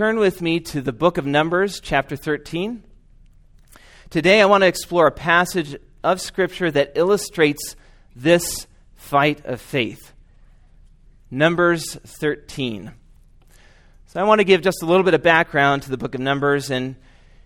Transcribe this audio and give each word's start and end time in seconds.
turn 0.00 0.18
with 0.18 0.40
me 0.40 0.58
to 0.58 0.80
the 0.80 0.94
book 0.94 1.18
of 1.18 1.26
Numbers, 1.26 1.78
chapter 1.78 2.16
13. 2.16 2.82
Today, 4.08 4.40
I 4.40 4.46
want 4.46 4.62
to 4.62 4.66
explore 4.66 5.06
a 5.06 5.12
passage 5.12 5.76
of 6.02 6.22
Scripture 6.22 6.70
that 6.70 6.92
illustrates 6.94 7.76
this 8.16 8.66
fight 8.96 9.44
of 9.44 9.60
faith. 9.60 10.14
Numbers 11.30 11.96
13. 11.96 12.92
So, 14.06 14.20
I 14.20 14.22
want 14.22 14.38
to 14.38 14.44
give 14.44 14.62
just 14.62 14.82
a 14.82 14.86
little 14.86 15.04
bit 15.04 15.12
of 15.12 15.22
background 15.22 15.82
to 15.82 15.90
the 15.90 15.98
book 15.98 16.14
of 16.14 16.22
Numbers. 16.22 16.70
And 16.70 16.96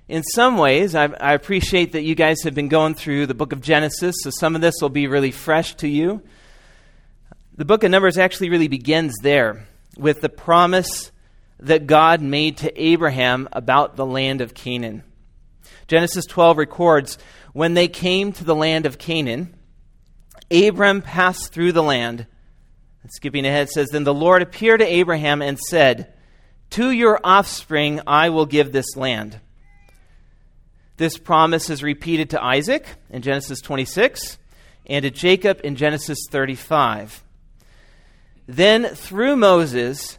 in 0.06 0.22
some 0.22 0.56
ways, 0.56 0.94
I, 0.94 1.06
I 1.06 1.32
appreciate 1.32 1.90
that 1.90 2.04
you 2.04 2.14
guys 2.14 2.44
have 2.44 2.54
been 2.54 2.68
going 2.68 2.94
through 2.94 3.26
the 3.26 3.34
book 3.34 3.50
of 3.50 3.62
Genesis, 3.62 4.14
so 4.20 4.30
some 4.30 4.54
of 4.54 4.60
this 4.60 4.76
will 4.80 4.90
be 4.90 5.08
really 5.08 5.32
fresh 5.32 5.74
to 5.78 5.88
you. 5.88 6.22
The 7.56 7.64
book 7.64 7.82
of 7.82 7.90
Numbers 7.90 8.16
actually 8.16 8.50
really 8.50 8.68
begins 8.68 9.12
there 9.22 9.66
with 9.96 10.20
the 10.20 10.28
promise 10.28 11.10
that 11.60 11.86
God 11.86 12.20
made 12.20 12.58
to 12.58 12.82
Abraham 12.82 13.48
about 13.52 13.96
the 13.96 14.06
land 14.06 14.40
of 14.40 14.54
Canaan. 14.54 15.02
Genesis 15.86 16.24
12 16.26 16.58
records 16.58 17.18
when 17.52 17.74
they 17.74 17.88
came 17.88 18.32
to 18.32 18.44
the 18.44 18.54
land 18.54 18.84
of 18.84 18.98
Canaan, 18.98 19.54
Abram 20.50 21.02
passed 21.02 21.52
through 21.52 21.72
the 21.72 21.82
land. 21.82 22.26
And 23.02 23.12
skipping 23.12 23.46
ahead 23.46 23.68
says, 23.70 23.88
Then 23.90 24.04
the 24.04 24.12
Lord 24.12 24.42
appeared 24.42 24.80
to 24.80 24.86
Abraham 24.86 25.40
and 25.40 25.58
said, 25.58 26.12
To 26.70 26.90
your 26.90 27.20
offspring 27.22 28.00
I 28.06 28.30
will 28.30 28.46
give 28.46 28.72
this 28.72 28.96
land. 28.96 29.40
This 30.96 31.18
promise 31.18 31.70
is 31.70 31.82
repeated 31.82 32.30
to 32.30 32.42
Isaac 32.42 32.86
in 33.10 33.22
Genesis 33.22 33.60
26 33.60 34.38
and 34.86 35.02
to 35.02 35.10
Jacob 35.10 35.60
in 35.64 35.76
Genesis 35.76 36.18
35. 36.30 37.22
Then, 38.46 38.84
through 38.84 39.36
Moses, 39.36 40.18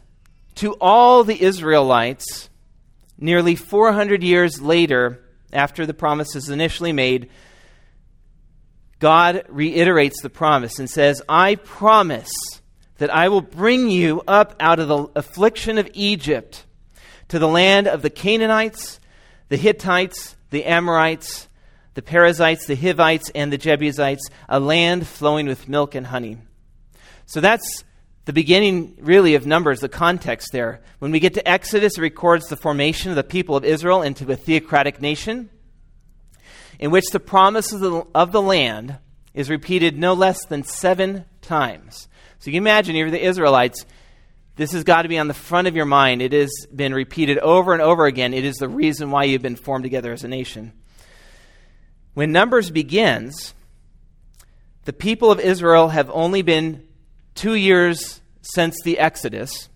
to 0.56 0.72
all 0.80 1.24
the 1.24 1.40
Israelites, 1.40 2.50
nearly 3.18 3.56
400 3.56 4.22
years 4.22 4.60
later, 4.60 5.22
after 5.52 5.86
the 5.86 5.94
promise 5.94 6.34
is 6.34 6.48
initially 6.48 6.92
made, 6.92 7.30
God 8.98 9.44
reiterates 9.48 10.22
the 10.22 10.30
promise 10.30 10.78
and 10.78 10.88
says, 10.88 11.22
I 11.28 11.56
promise 11.56 12.30
that 12.98 13.14
I 13.14 13.28
will 13.28 13.42
bring 13.42 13.90
you 13.90 14.22
up 14.26 14.56
out 14.58 14.78
of 14.78 14.88
the 14.88 15.06
affliction 15.14 15.78
of 15.78 15.88
Egypt 15.92 16.64
to 17.28 17.38
the 17.38 17.48
land 17.48 17.86
of 17.86 18.02
the 18.02 18.10
Canaanites, 18.10 19.00
the 19.48 19.56
Hittites, 19.56 20.36
the 20.50 20.64
Amorites, 20.64 21.48
the 21.94 22.02
Perizzites, 22.02 22.66
the 22.66 22.76
Hivites, 22.76 23.30
and 23.34 23.52
the 23.52 23.58
Jebusites, 23.58 24.28
a 24.48 24.60
land 24.60 25.06
flowing 25.06 25.46
with 25.46 25.68
milk 25.68 25.94
and 25.94 26.06
honey. 26.06 26.38
So 27.26 27.40
that's 27.40 27.84
the 28.26 28.32
beginning, 28.32 28.96
really, 29.00 29.36
of 29.36 29.46
Numbers, 29.46 29.80
the 29.80 29.88
context 29.88 30.48
there. 30.52 30.80
When 30.98 31.12
we 31.12 31.20
get 31.20 31.34
to 31.34 31.48
Exodus, 31.48 31.96
it 31.96 32.02
records 32.02 32.48
the 32.48 32.56
formation 32.56 33.10
of 33.10 33.16
the 33.16 33.22
people 33.24 33.56
of 33.56 33.64
Israel 33.64 34.02
into 34.02 34.30
a 34.30 34.36
theocratic 34.36 35.00
nation, 35.00 35.48
in 36.80 36.90
which 36.90 37.06
the 37.12 37.20
promise 37.20 37.72
of 37.72 37.80
the, 37.80 38.04
of 38.14 38.32
the 38.32 38.42
land 38.42 38.98
is 39.32 39.48
repeated 39.48 39.96
no 39.96 40.12
less 40.12 40.44
than 40.46 40.64
seven 40.64 41.24
times. 41.40 42.08
So 42.40 42.50
you 42.50 42.58
imagine, 42.58 42.96
you're 42.96 43.12
the 43.12 43.24
Israelites, 43.24 43.86
this 44.56 44.72
has 44.72 44.82
got 44.82 45.02
to 45.02 45.08
be 45.08 45.18
on 45.18 45.28
the 45.28 45.34
front 45.34 45.68
of 45.68 45.76
your 45.76 45.84
mind. 45.84 46.20
It 46.20 46.32
has 46.32 46.50
been 46.74 46.94
repeated 46.94 47.38
over 47.38 47.74
and 47.74 47.82
over 47.82 48.06
again. 48.06 48.34
It 48.34 48.44
is 48.44 48.56
the 48.56 48.68
reason 48.68 49.12
why 49.12 49.24
you've 49.24 49.42
been 49.42 49.54
formed 49.54 49.84
together 49.84 50.12
as 50.12 50.24
a 50.24 50.28
nation. 50.28 50.72
When 52.14 52.32
Numbers 52.32 52.72
begins, 52.72 53.54
the 54.84 54.92
people 54.92 55.30
of 55.30 55.38
Israel 55.38 55.90
have 55.90 56.10
only 56.10 56.42
been 56.42 56.82
two 57.36 57.54
years 57.54 58.20
since 58.40 58.76
the 58.82 58.98
Exodus 58.98 59.68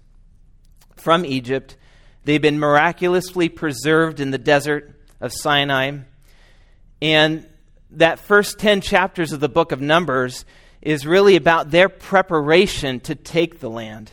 from 0.96 1.24
Egypt. 1.24 1.76
They've 2.24 2.42
been 2.42 2.58
miraculously 2.58 3.48
preserved 3.48 4.20
in 4.20 4.30
the 4.30 4.38
desert 4.38 4.98
of 5.20 5.32
Sinai. 5.32 5.98
And 7.02 7.46
that 7.92 8.18
first 8.18 8.58
10 8.58 8.80
chapters 8.80 9.32
of 9.32 9.40
the 9.40 9.48
book 9.48 9.72
of 9.72 9.80
Numbers 9.80 10.44
is 10.80 11.06
really 11.06 11.36
about 11.36 11.70
their 11.70 11.88
preparation 11.88 13.00
to 13.00 13.14
take 13.14 13.60
the 13.60 13.70
land. 13.70 14.12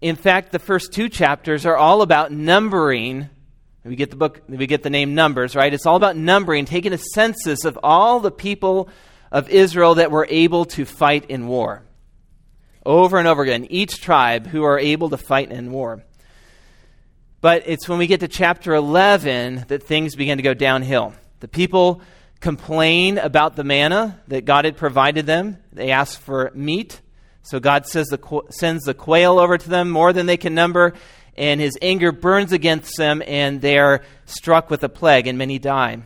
In 0.00 0.16
fact, 0.16 0.52
the 0.52 0.58
first 0.58 0.92
two 0.92 1.08
chapters 1.08 1.64
are 1.64 1.76
all 1.76 2.02
about 2.02 2.30
numbering. 2.30 3.30
We 3.84 3.96
get 3.96 4.10
the 4.10 4.16
book, 4.16 4.42
we 4.48 4.66
get 4.66 4.82
the 4.82 4.90
name 4.90 5.14
Numbers, 5.14 5.56
right? 5.56 5.72
It's 5.72 5.86
all 5.86 5.96
about 5.96 6.16
numbering, 6.16 6.66
taking 6.66 6.92
a 6.92 6.98
census 6.98 7.64
of 7.64 7.78
all 7.82 8.20
the 8.20 8.30
people 8.30 8.90
of 9.32 9.48
Israel 9.48 9.94
that 9.94 10.10
were 10.10 10.26
able 10.28 10.66
to 10.66 10.84
fight 10.84 11.30
in 11.30 11.46
war 11.46 11.84
over 12.84 13.18
and 13.18 13.28
over 13.28 13.42
again, 13.42 13.66
each 13.70 14.00
tribe 14.00 14.46
who 14.46 14.64
are 14.64 14.78
able 14.78 15.10
to 15.10 15.16
fight 15.16 15.50
in 15.50 15.72
war. 15.72 16.02
But 17.40 17.64
it's 17.66 17.88
when 17.88 17.98
we 17.98 18.06
get 18.06 18.20
to 18.20 18.28
chapter 18.28 18.74
11 18.74 19.66
that 19.68 19.82
things 19.82 20.14
begin 20.14 20.38
to 20.38 20.42
go 20.42 20.54
downhill. 20.54 21.14
The 21.40 21.48
people 21.48 22.00
complain 22.40 23.18
about 23.18 23.56
the 23.56 23.64
manna 23.64 24.20
that 24.28 24.44
God 24.44 24.64
had 24.64 24.76
provided 24.76 25.26
them. 25.26 25.58
They 25.72 25.90
ask 25.90 26.20
for 26.20 26.50
meat. 26.54 27.00
So 27.42 27.60
God 27.60 27.86
says 27.86 28.06
the, 28.06 28.42
sends 28.50 28.84
the 28.84 28.94
quail 28.94 29.38
over 29.38 29.58
to 29.58 29.68
them, 29.68 29.90
more 29.90 30.12
than 30.12 30.26
they 30.26 30.38
can 30.38 30.54
number, 30.54 30.94
and 31.36 31.60
his 31.60 31.76
anger 31.82 32.12
burns 32.12 32.52
against 32.52 32.96
them, 32.96 33.22
and 33.26 33.60
they 33.60 33.76
are 33.76 34.02
struck 34.24 34.70
with 34.70 34.82
a 34.82 34.88
plague, 34.88 35.26
and 35.26 35.36
many 35.36 35.58
die. 35.58 36.02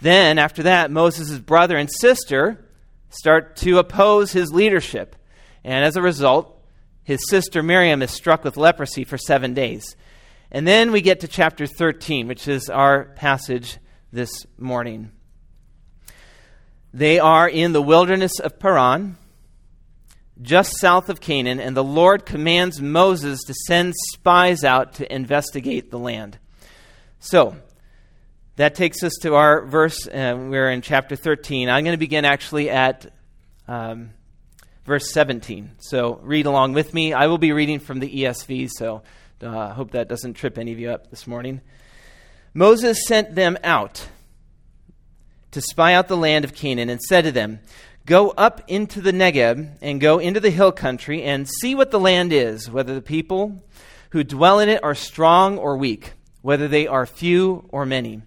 Then, 0.00 0.38
after 0.38 0.64
that, 0.64 0.90
Moses' 0.90 1.38
brother 1.38 1.76
and 1.76 1.90
sister 1.90 2.62
start 3.08 3.56
to 3.56 3.78
oppose 3.78 4.32
his 4.32 4.52
leadership. 4.52 5.16
And 5.66 5.84
as 5.84 5.96
a 5.96 6.00
result, 6.00 6.56
his 7.02 7.18
sister 7.28 7.60
Miriam 7.60 8.00
is 8.00 8.12
struck 8.12 8.44
with 8.44 8.56
leprosy 8.56 9.02
for 9.02 9.18
seven 9.18 9.52
days. 9.52 9.96
And 10.48 10.64
then 10.64 10.92
we 10.92 11.00
get 11.00 11.20
to 11.20 11.28
chapter 11.28 11.66
13, 11.66 12.28
which 12.28 12.46
is 12.46 12.70
our 12.70 13.06
passage 13.16 13.78
this 14.12 14.46
morning. 14.56 15.10
They 16.94 17.18
are 17.18 17.48
in 17.48 17.72
the 17.72 17.82
wilderness 17.82 18.38
of 18.38 18.60
Paran, 18.60 19.16
just 20.40 20.78
south 20.78 21.08
of 21.08 21.20
Canaan, 21.20 21.58
and 21.58 21.76
the 21.76 21.82
Lord 21.82 22.24
commands 22.24 22.80
Moses 22.80 23.42
to 23.42 23.54
send 23.66 23.92
spies 24.12 24.62
out 24.62 24.94
to 24.94 25.12
investigate 25.12 25.90
the 25.90 25.98
land. 25.98 26.38
So, 27.18 27.56
that 28.54 28.76
takes 28.76 29.02
us 29.02 29.14
to 29.22 29.34
our 29.34 29.66
verse. 29.66 30.06
Uh, 30.06 30.36
we're 30.38 30.70
in 30.70 30.80
chapter 30.80 31.16
13. 31.16 31.68
I'm 31.68 31.82
going 31.82 31.92
to 31.92 31.98
begin 31.98 32.24
actually 32.24 32.70
at 32.70 33.12
um, 33.66 34.10
verse 34.86 35.12
17. 35.12 35.72
So 35.78 36.20
read 36.22 36.46
along 36.46 36.72
with 36.72 36.94
me. 36.94 37.12
I 37.12 37.26
will 37.26 37.38
be 37.38 37.52
reading 37.52 37.80
from 37.80 37.98
the 37.98 38.22
ESV, 38.22 38.70
so 38.70 39.02
I 39.42 39.46
uh, 39.46 39.74
hope 39.74 39.90
that 39.90 40.08
doesn't 40.08 40.34
trip 40.34 40.56
any 40.56 40.72
of 40.72 40.78
you 40.78 40.90
up 40.90 41.10
this 41.10 41.26
morning. 41.26 41.60
Moses 42.54 43.06
sent 43.06 43.34
them 43.34 43.58
out 43.62 44.08
to 45.50 45.60
spy 45.60 45.92
out 45.92 46.08
the 46.08 46.16
land 46.16 46.44
of 46.44 46.54
Canaan 46.54 46.88
and 46.88 47.02
said 47.02 47.24
to 47.24 47.32
them, 47.32 47.58
Go 48.06 48.30
up 48.30 48.62
into 48.68 49.00
the 49.00 49.12
Negeb 49.12 49.78
and 49.82 50.00
go 50.00 50.20
into 50.20 50.38
the 50.38 50.50
hill 50.50 50.70
country 50.70 51.24
and 51.24 51.48
see 51.48 51.74
what 51.74 51.90
the 51.90 51.98
land 51.98 52.32
is, 52.32 52.70
whether 52.70 52.94
the 52.94 53.02
people 53.02 53.62
who 54.10 54.22
dwell 54.22 54.60
in 54.60 54.68
it 54.68 54.84
are 54.84 54.94
strong 54.94 55.58
or 55.58 55.76
weak, 55.76 56.12
whether 56.40 56.68
they 56.68 56.86
are 56.86 57.04
few 57.04 57.64
or 57.70 57.84
many 57.84 58.22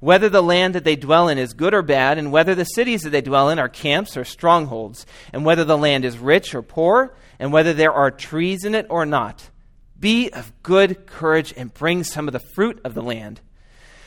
whether 0.00 0.28
the 0.28 0.42
land 0.42 0.74
that 0.74 0.84
they 0.84 0.96
dwell 0.96 1.28
in 1.28 1.38
is 1.38 1.52
good 1.52 1.74
or 1.74 1.82
bad, 1.82 2.18
and 2.18 2.30
whether 2.30 2.54
the 2.54 2.64
cities 2.64 3.02
that 3.02 3.10
they 3.10 3.20
dwell 3.20 3.48
in 3.50 3.58
are 3.58 3.68
camps 3.68 4.16
or 4.16 4.24
strongholds, 4.24 5.06
and 5.32 5.44
whether 5.44 5.64
the 5.64 5.78
land 5.78 6.04
is 6.04 6.18
rich 6.18 6.54
or 6.54 6.62
poor, 6.62 7.16
and 7.38 7.52
whether 7.52 7.72
there 7.72 7.92
are 7.92 8.10
trees 8.10 8.64
in 8.64 8.74
it 8.74 8.86
or 8.88 9.04
not. 9.04 9.50
Be 9.98 10.30
of 10.30 10.52
good 10.62 11.06
courage 11.06 11.52
and 11.56 11.74
bring 11.74 12.04
some 12.04 12.28
of 12.28 12.32
the 12.32 12.38
fruit 12.54 12.80
of 12.84 12.94
the 12.94 13.02
land. 13.02 13.40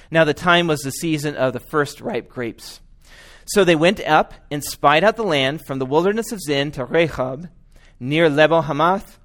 Now 0.09 0.23
the 0.23 0.33
time 0.33 0.67
was 0.67 0.81
the 0.81 0.91
season 0.91 1.35
of 1.35 1.51
the 1.53 1.59
first 1.59 1.99
ripe 1.99 2.29
grapes. 2.29 2.79
So 3.45 3.65
they 3.65 3.75
went 3.75 3.99
up 4.01 4.33
and 4.49 4.63
spied 4.63 5.03
out 5.03 5.17
the 5.17 5.23
land 5.23 5.65
from 5.65 5.79
the 5.79 5.85
wilderness 5.85 6.31
of 6.31 6.39
Zin 6.39 6.71
to 6.71 6.85
Rehob, 6.85 7.49
near 7.99 8.29
Lebo 8.29 8.61
Hamath. 8.61 9.19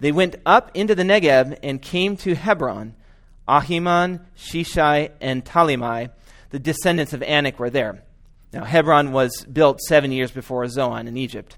They 0.00 0.12
went 0.12 0.36
up 0.46 0.70
into 0.72 0.94
the 0.94 1.02
Negeb 1.02 1.58
and 1.62 1.82
came 1.82 2.16
to 2.18 2.34
Hebron 2.34 2.94
Ahiman, 3.48 4.20
Sheshai, 4.36 5.12
and 5.20 5.44
Talmai, 5.44 6.10
the 6.50 6.58
descendants 6.58 7.12
of 7.12 7.22
Anak, 7.22 7.58
were 7.58 7.70
there. 7.70 8.02
Now, 8.52 8.64
Hebron 8.64 9.12
was 9.12 9.44
built 9.44 9.80
seven 9.80 10.12
years 10.12 10.30
before 10.30 10.66
Zoan 10.68 11.08
in 11.08 11.16
Egypt. 11.16 11.56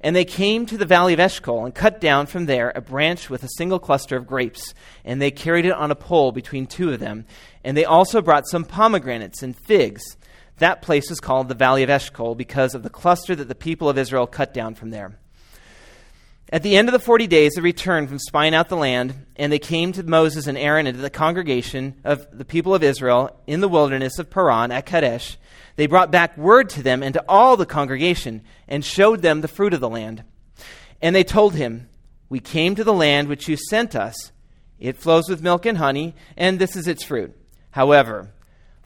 And 0.00 0.16
they 0.16 0.24
came 0.24 0.66
to 0.66 0.76
the 0.76 0.84
valley 0.84 1.14
of 1.14 1.20
Eshcol 1.20 1.64
and 1.64 1.74
cut 1.74 2.00
down 2.00 2.26
from 2.26 2.46
there 2.46 2.72
a 2.74 2.80
branch 2.80 3.30
with 3.30 3.44
a 3.44 3.48
single 3.56 3.78
cluster 3.78 4.16
of 4.16 4.26
grapes, 4.26 4.74
and 5.04 5.22
they 5.22 5.30
carried 5.30 5.64
it 5.64 5.72
on 5.72 5.92
a 5.92 5.96
pole 5.96 6.32
between 6.32 6.66
two 6.66 6.92
of 6.92 6.98
them. 6.98 7.24
And 7.62 7.76
they 7.76 7.84
also 7.84 8.20
brought 8.20 8.48
some 8.48 8.64
pomegranates 8.64 9.42
and 9.42 9.56
figs. 9.56 10.16
That 10.58 10.82
place 10.82 11.10
is 11.10 11.20
called 11.20 11.48
the 11.48 11.54
valley 11.54 11.84
of 11.84 11.90
Eshcol 11.90 12.34
because 12.34 12.74
of 12.74 12.82
the 12.82 12.90
cluster 12.90 13.36
that 13.36 13.48
the 13.48 13.54
people 13.54 13.88
of 13.88 13.96
Israel 13.96 14.26
cut 14.26 14.52
down 14.52 14.74
from 14.74 14.90
there. 14.90 15.18
At 16.52 16.62
the 16.62 16.76
end 16.76 16.86
of 16.86 16.92
the 16.92 16.98
40 16.98 17.28
days, 17.28 17.54
they 17.54 17.62
returned 17.62 18.10
from 18.10 18.18
spying 18.18 18.54
out 18.54 18.68
the 18.68 18.76
land, 18.76 19.14
and 19.36 19.50
they 19.50 19.58
came 19.58 19.92
to 19.92 20.02
Moses 20.02 20.46
and 20.46 20.58
Aaron 20.58 20.86
and 20.86 20.98
to 20.98 21.00
the 21.00 21.08
congregation 21.08 21.94
of 22.04 22.26
the 22.30 22.44
people 22.44 22.74
of 22.74 22.82
Israel 22.82 23.40
in 23.46 23.62
the 23.62 23.70
wilderness 23.70 24.18
of 24.18 24.28
Paran 24.28 24.70
at 24.70 24.84
Kadesh. 24.84 25.38
They 25.76 25.86
brought 25.86 26.10
back 26.10 26.36
word 26.36 26.68
to 26.70 26.82
them 26.82 27.02
and 27.02 27.14
to 27.14 27.24
all 27.26 27.56
the 27.56 27.64
congregation, 27.64 28.42
and 28.68 28.84
showed 28.84 29.22
them 29.22 29.40
the 29.40 29.48
fruit 29.48 29.72
of 29.72 29.80
the 29.80 29.88
land. 29.88 30.24
And 31.00 31.16
they 31.16 31.24
told 31.24 31.54
him, 31.54 31.88
We 32.28 32.38
came 32.38 32.74
to 32.74 32.84
the 32.84 32.92
land 32.92 33.28
which 33.28 33.48
you 33.48 33.56
sent 33.56 33.96
us. 33.96 34.30
It 34.78 34.98
flows 34.98 35.30
with 35.30 35.42
milk 35.42 35.64
and 35.64 35.78
honey, 35.78 36.14
and 36.36 36.58
this 36.58 36.76
is 36.76 36.86
its 36.86 37.02
fruit. 37.02 37.34
However, 37.70 38.30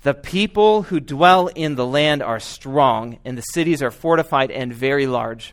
the 0.05 0.15
people 0.15 0.83
who 0.83 1.01
dwell 1.01 1.49
in 1.49 1.75
the 1.75 1.87
land 1.87 2.23
are 2.23 2.39
strong, 2.39 3.19
and 3.25 3.37
the 3.37 3.43
cities 3.43 3.83
are 3.83 3.91
fortified 3.91 4.53
and 4.53 4.73
very 4.73 5.09
large. 5.09 5.53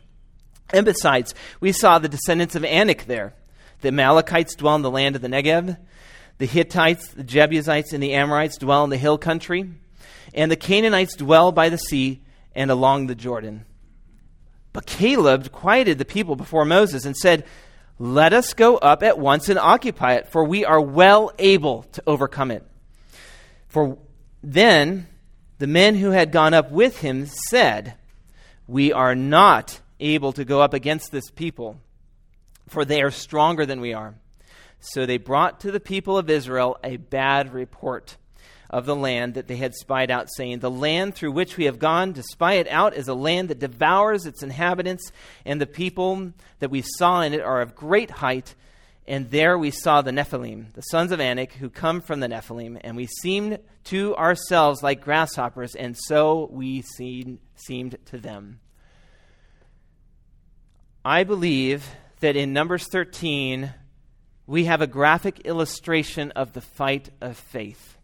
And 0.72 0.84
besides, 0.84 1.34
we 1.60 1.72
saw 1.72 1.98
the 1.98 2.08
descendants 2.08 2.54
of 2.54 2.64
Anak 2.64 3.06
there. 3.06 3.34
The 3.80 3.88
Amalekites 3.88 4.54
dwell 4.54 4.76
in 4.76 4.82
the 4.82 4.90
land 4.90 5.16
of 5.16 5.22
the 5.22 5.28
Negev. 5.28 5.76
The 6.38 6.46
Hittites, 6.46 7.08
the 7.08 7.22
Jebusites, 7.22 7.92
and 7.92 8.02
the 8.02 8.14
Amorites 8.14 8.58
dwell 8.58 8.82
in 8.84 8.90
the 8.90 8.96
hill 8.96 9.18
country. 9.18 9.70
And 10.32 10.50
the 10.50 10.56
Canaanites 10.56 11.16
dwell 11.16 11.52
by 11.52 11.68
the 11.68 11.78
sea 11.78 12.22
and 12.54 12.70
along 12.70 13.06
the 13.06 13.14
Jordan. 13.14 13.66
But 14.72 14.86
Caleb 14.86 15.52
quieted 15.52 15.98
the 15.98 16.04
people 16.04 16.34
before 16.34 16.64
Moses 16.64 17.04
and 17.04 17.16
said, 17.16 17.44
Let 17.98 18.32
us 18.32 18.54
go 18.54 18.76
up 18.76 19.02
at 19.02 19.18
once 19.18 19.48
and 19.48 19.58
occupy 19.58 20.14
it, 20.14 20.28
for 20.28 20.44
we 20.44 20.64
are 20.64 20.80
well 20.80 21.30
able 21.38 21.84
to 21.92 22.02
overcome 22.06 22.50
it. 22.50 22.66
For 23.68 23.98
then 24.42 25.06
the 25.58 25.68
men 25.68 25.94
who 25.94 26.10
had 26.10 26.32
gone 26.32 26.54
up 26.54 26.72
with 26.72 26.98
him 26.98 27.26
said, 27.26 27.94
We 28.66 28.92
are 28.92 29.14
not 29.14 29.80
able 30.00 30.32
to 30.32 30.44
go 30.44 30.60
up 30.60 30.74
against 30.74 31.12
this 31.12 31.30
people, 31.30 31.80
for 32.68 32.84
they 32.84 33.02
are 33.02 33.10
stronger 33.10 33.66
than 33.66 33.80
we 33.80 33.92
are. 33.92 34.14
So 34.80 35.06
they 35.06 35.18
brought 35.18 35.60
to 35.60 35.70
the 35.70 35.80
people 35.80 36.18
of 36.18 36.28
Israel 36.28 36.78
a 36.84 36.96
bad 36.96 37.52
report 37.54 38.16
of 38.68 38.86
the 38.86 38.96
land 38.96 39.34
that 39.34 39.46
they 39.46 39.56
had 39.56 39.74
spied 39.74 40.10
out, 40.10 40.28
saying, 40.36 40.58
The 40.58 40.70
land 40.70 41.14
through 41.14 41.32
which 41.32 41.56
we 41.56 41.64
have 41.64 41.78
gone 41.78 42.12
to 42.14 42.22
spy 42.22 42.54
it 42.54 42.68
out 42.68 42.94
is 42.94 43.08
a 43.08 43.14
land 43.14 43.48
that 43.48 43.60
devours 43.60 44.26
its 44.26 44.42
inhabitants, 44.42 45.12
and 45.44 45.60
the 45.60 45.66
people 45.66 46.32
that 46.58 46.70
we 46.70 46.82
saw 46.82 47.20
in 47.20 47.32
it 47.32 47.40
are 47.40 47.60
of 47.60 47.74
great 47.74 48.10
height 48.10 48.54
and 49.06 49.30
there 49.30 49.58
we 49.58 49.70
saw 49.70 50.00
the 50.00 50.12
Nephilim, 50.12 50.72
the 50.72 50.80
sons 50.82 51.12
of 51.12 51.20
Anak, 51.20 51.52
who 51.52 51.68
come 51.68 52.00
from 52.00 52.20
the 52.20 52.26
Nephilim, 52.26 52.80
and 52.82 52.96
we 52.96 53.06
seemed 53.06 53.58
to 53.84 54.16
ourselves 54.16 54.82
like 54.82 55.02
grasshoppers, 55.02 55.74
and 55.74 55.96
so 55.96 56.48
we 56.50 56.80
seemed, 56.80 57.38
seemed 57.54 57.98
to 58.06 58.18
them. 58.18 58.60
I 61.06 61.24
believe 61.24 61.86
that 62.20 62.34
in 62.34 62.54
Numbers 62.54 62.88
13, 62.88 63.74
we 64.46 64.64
have 64.64 64.80
a 64.80 64.86
graphic 64.86 65.40
illustration 65.40 66.30
of 66.30 66.54
the 66.54 66.62
fight 66.62 67.10
of 67.20 67.36
faith. 67.36 67.98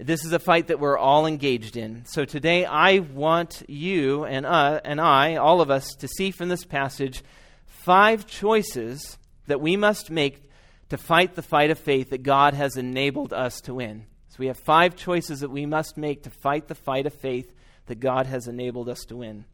This 0.00 0.24
is 0.24 0.32
a 0.32 0.38
fight 0.38 0.68
that 0.68 0.80
we're 0.80 0.96
all 0.96 1.26
engaged 1.26 1.76
in. 1.76 2.06
So 2.06 2.24
today, 2.24 2.64
I 2.64 3.00
want 3.00 3.62
you 3.68 4.24
and, 4.24 4.46
uh, 4.46 4.80
and 4.86 4.98
I, 4.98 5.36
all 5.36 5.60
of 5.60 5.70
us, 5.70 5.86
to 5.96 6.08
see 6.08 6.30
from 6.30 6.48
this 6.48 6.64
passage 6.64 7.22
five 7.66 8.26
choices 8.26 9.18
that 9.46 9.60
we 9.60 9.76
must 9.76 10.10
make 10.10 10.48
to 10.88 10.96
fight 10.96 11.34
the 11.34 11.42
fight 11.42 11.70
of 11.70 11.78
faith 11.78 12.08
that 12.08 12.22
God 12.22 12.54
has 12.54 12.78
enabled 12.78 13.34
us 13.34 13.60
to 13.62 13.74
win. 13.74 14.06
So 14.28 14.36
we 14.38 14.46
have 14.46 14.58
five 14.58 14.96
choices 14.96 15.40
that 15.40 15.50
we 15.50 15.66
must 15.66 15.98
make 15.98 16.22
to 16.22 16.30
fight 16.30 16.68
the 16.68 16.74
fight 16.74 17.04
of 17.04 17.12
faith 17.12 17.52
that 17.84 18.00
God 18.00 18.24
has 18.24 18.48
enabled 18.48 18.88
us 18.88 19.04
to 19.08 19.16
win. 19.16 19.44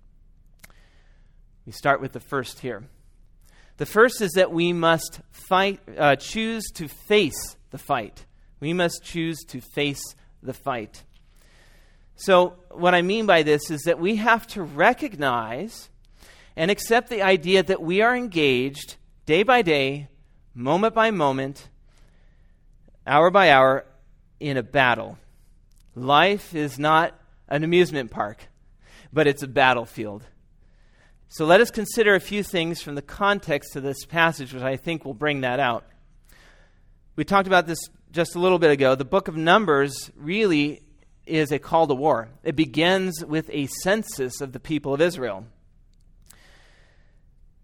We 1.66 1.72
start 1.72 2.00
with 2.00 2.12
the 2.12 2.20
first 2.20 2.60
here. 2.60 2.84
The 3.76 3.86
first 3.86 4.20
is 4.20 4.32
that 4.32 4.52
we 4.52 4.72
must 4.72 5.20
fight, 5.30 5.80
uh, 5.96 6.16
choose 6.16 6.64
to 6.74 6.88
face 6.88 7.56
the 7.70 7.78
fight. 7.78 8.26
We 8.60 8.72
must 8.72 9.02
choose 9.02 9.38
to 9.48 9.60
face 9.60 10.02
the 10.42 10.52
fight. 10.52 11.04
So, 12.14 12.56
what 12.70 12.94
I 12.94 13.00
mean 13.00 13.24
by 13.24 13.42
this 13.42 13.70
is 13.70 13.82
that 13.82 13.98
we 13.98 14.16
have 14.16 14.46
to 14.48 14.62
recognize 14.62 15.88
and 16.56 16.70
accept 16.70 17.08
the 17.08 17.22
idea 17.22 17.62
that 17.62 17.80
we 17.80 18.02
are 18.02 18.14
engaged 18.14 18.96
day 19.24 19.42
by 19.42 19.62
day, 19.62 20.08
moment 20.54 20.94
by 20.94 21.10
moment, 21.10 21.68
hour 23.06 23.30
by 23.30 23.50
hour, 23.50 23.86
in 24.38 24.56
a 24.56 24.62
battle. 24.62 25.16
Life 25.94 26.54
is 26.54 26.78
not 26.78 27.18
an 27.48 27.64
amusement 27.64 28.10
park, 28.10 28.48
but 29.12 29.26
it's 29.26 29.42
a 29.42 29.48
battlefield. 29.48 30.22
So 31.32 31.44
let 31.44 31.61
us 31.61 31.71
consider 31.71 32.17
a 32.17 32.21
few 32.21 32.43
things 32.43 32.82
from 32.82 32.97
the 32.97 33.03
context 33.03 33.77
of 33.77 33.85
this 33.85 34.05
passage, 34.05 34.53
which 34.53 34.65
I 34.65 34.77
think 34.77 35.05
will 35.05 35.15
bring 35.15 35.43
that 35.43 35.61
out. 35.61 35.87
We 37.15 37.25
talked 37.25 37.47
about 37.47 37.69
this 37.69 37.79
just 38.11 38.35
a 38.35 38.41
little 38.41 38.59
bit 38.59 38.73
ago. 38.73 38.97
The 38.97 39.05
book 39.05 39.29
of 39.29 39.37
Numbers 39.37 40.11
really 40.17 40.82
is 41.27 41.53
a 41.53 41.61
call 41.61 41.87
to 41.87 41.94
war. 41.94 42.31
It 42.43 42.56
begins 42.56 43.25
with 43.25 43.49
a 43.50 43.69
census 43.69 44.41
of 44.41 44.50
the 44.50 44.59
people 44.59 44.93
of 44.93 45.00
Israel. 45.00 45.47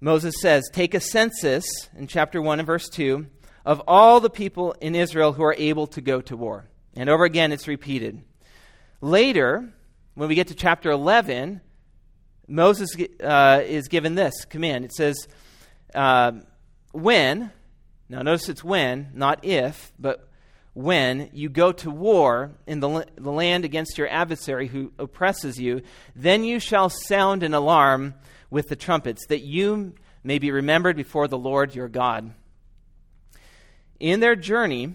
Moses 0.01 0.37
says, 0.41 0.71
Take 0.73 0.95
a 0.95 1.01
census 1.01 1.67
in 1.97 2.07
chapter 2.07 2.41
1 2.41 2.61
and 2.61 2.67
verse 2.67 2.89
2 2.89 3.27
of 3.65 3.83
all 3.89 4.21
the 4.21 4.31
people 4.31 4.77
in 4.81 4.95
Israel 4.95 5.33
who 5.33 5.43
are 5.43 5.57
able 5.59 5.89
to 5.89 6.01
go 6.01 6.21
to 6.21 6.37
war. 6.37 6.69
And 6.95 7.11
over 7.11 7.25
again, 7.25 7.51
it's 7.51 7.67
repeated. 7.67 8.23
Later, 9.01 9.73
when 10.15 10.29
we 10.29 10.37
get 10.37 10.47
to 10.49 10.55
chapter 10.55 10.93
11, 10.93 11.63
Moses 12.49 12.91
uh, 13.23 13.63
is 13.65 13.89
given 13.89 14.15
this 14.15 14.45
command. 14.45 14.85
It 14.85 14.93
says, 14.93 15.29
uh, 15.95 16.33
When, 16.93 17.51
now 18.09 18.23
notice 18.23 18.49
it's 18.49 18.65
when, 18.65 19.11
not 19.15 19.45
if, 19.45 19.93
but 19.99 20.29
when 20.75 21.31
you 21.33 21.49
go 21.49 21.73
to 21.73 21.91
war 21.91 22.53
in 22.67 22.81
the, 22.81 23.07
the 23.17 23.33
land 23.33 23.65
against 23.65 23.97
your 23.97 24.09
adversary 24.09 24.69
who 24.69 24.93
oppresses 24.99 25.59
you, 25.59 25.81
then 26.15 26.45
you 26.45 26.61
shall 26.61 26.91
sound 26.91 27.43
an 27.43 27.55
alarm 27.55 28.15
with 28.51 28.69
the 28.69 28.77
trumpets, 28.77 29.27
that 29.29 29.41
you 29.41 29.95
may 30.23 30.39
be 30.39 30.51
remembered 30.51 30.97
before 30.97 31.29
the 31.29 31.39
Lord 31.39 31.75
your 31.75 31.89
God. 31.89 32.35
In 33.99 34.21
their 34.21 34.37
journey, 34.37 34.95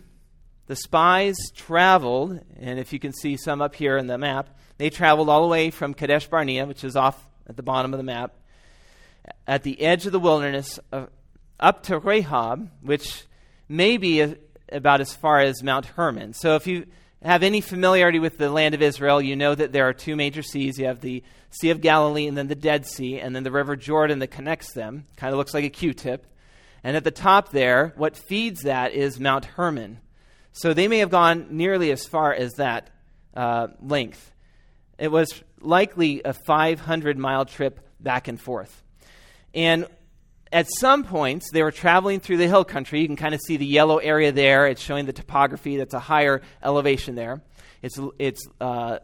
the 0.68 0.76
spies 0.76 1.36
traveled, 1.56 2.40
and 2.60 2.80
if 2.80 2.94
you 2.94 3.00
can 3.00 3.12
see 3.12 3.36
some 3.36 3.62
up 3.62 3.74
here 3.74 3.98
in 3.98 4.08
the 4.08 4.18
map, 4.18 4.56
they 4.78 4.90
traveled 4.90 5.30
all 5.30 5.42
the 5.42 5.48
way 5.48 5.72
from 5.72 5.94
Kadesh 5.94 6.28
Barnea, 6.28 6.66
which 6.66 6.84
is 6.84 6.96
off 6.96 7.28
at 7.52 7.58
the 7.58 7.64
bottom 7.64 7.94
of 7.94 7.98
the 7.98 8.04
map, 8.04 8.34
at 9.46 9.64
the 9.64 9.82
edge 9.82 10.06
of 10.06 10.14
the 10.14 10.20
wilderness, 10.20 10.80
uh, 10.94 11.08
up 11.60 11.84
to 11.84 12.00
Rehob, 12.00 12.70
which 12.82 13.26
may 13.68 13.98
be 13.98 14.22
a, 14.22 14.38
about 14.72 15.02
as 15.02 15.14
far 15.14 15.42
as 15.42 15.62
Mount 15.62 15.86
Hermon. 15.86 16.34
So 16.34 16.56
if 16.56 16.66
you 16.66 16.86
have 17.22 17.44
any 17.44 17.60
familiarity 17.60 18.20
with 18.20 18.38
the 18.38 18.50
land 18.50 18.74
of 18.74 18.82
Israel, 18.82 19.22
you 19.22 19.36
know 19.36 19.54
that 19.54 19.74
there 19.74 19.86
are 19.90 19.94
two 19.94 20.16
major 20.16 20.42
seas. 20.42 20.80
You 20.80 20.86
have 20.86 21.02
the 21.02 21.24
Sea 21.50 21.72
of 21.72 21.82
Galilee 21.82 22.26
and 22.26 22.38
then 22.38 22.48
the 22.48 22.56
Dead 22.56 22.86
Sea, 22.86 23.20
and 23.20 23.36
then 23.36 23.44
the 23.44 23.52
River 23.52 23.76
Jordan 23.76 24.20
that 24.20 24.32
connects 24.32 24.72
them. 24.74 25.06
Kind 25.18 25.34
of 25.34 25.38
looks 25.38 25.54
like 25.54 25.66
a 25.66 25.70
Q 25.70 25.94
tip. 25.94 26.26
And 26.86 26.96
at 26.96 27.04
the 27.04 27.12
top 27.12 27.50
there, 27.50 27.92
what 27.98 28.16
feeds 28.16 28.62
that 28.62 28.94
is 28.94 29.20
Mount 29.20 29.44
Hermon. 29.44 30.00
So 30.54 30.74
they 30.74 30.88
may 30.88 31.00
have 31.00 31.10
gone 31.10 31.48
nearly 31.52 31.92
as 31.92 32.06
far 32.06 32.34
as 32.34 32.54
that 32.54 32.90
uh, 33.36 33.68
length. 33.82 34.32
It 35.02 35.12
was 35.12 35.44
likely 35.60 36.22
a 36.24 36.32
500 36.32 37.18
mile 37.18 37.46
trip 37.46 37.80
back 38.00 38.28
and 38.28 38.40
forth. 38.40 38.84
And 39.52 39.88
at 40.52 40.68
some 40.70 41.04
points, 41.04 41.50
they 41.52 41.64
were 41.64 41.72
traveling 41.72 42.20
through 42.20 42.38
the 42.38 42.48
hill 42.48 42.64
country. 42.64 43.02
You 43.02 43.08
can 43.08 43.16
kind 43.16 43.34
of 43.34 43.42
see 43.42 43.58
the 43.58 43.66
yellow 43.66 43.98
area 43.98 44.32
there. 44.32 44.68
It's 44.68 44.80
showing 44.80 45.08
the 45.08 45.14
topography. 45.14 45.78
That's 45.78 45.96
a 45.96 46.00
higher 46.00 46.44
elevation 46.62 47.16
there. 47.16 47.42
It's, 47.82 48.00
it's 48.20 48.48
uh, 48.62 49.00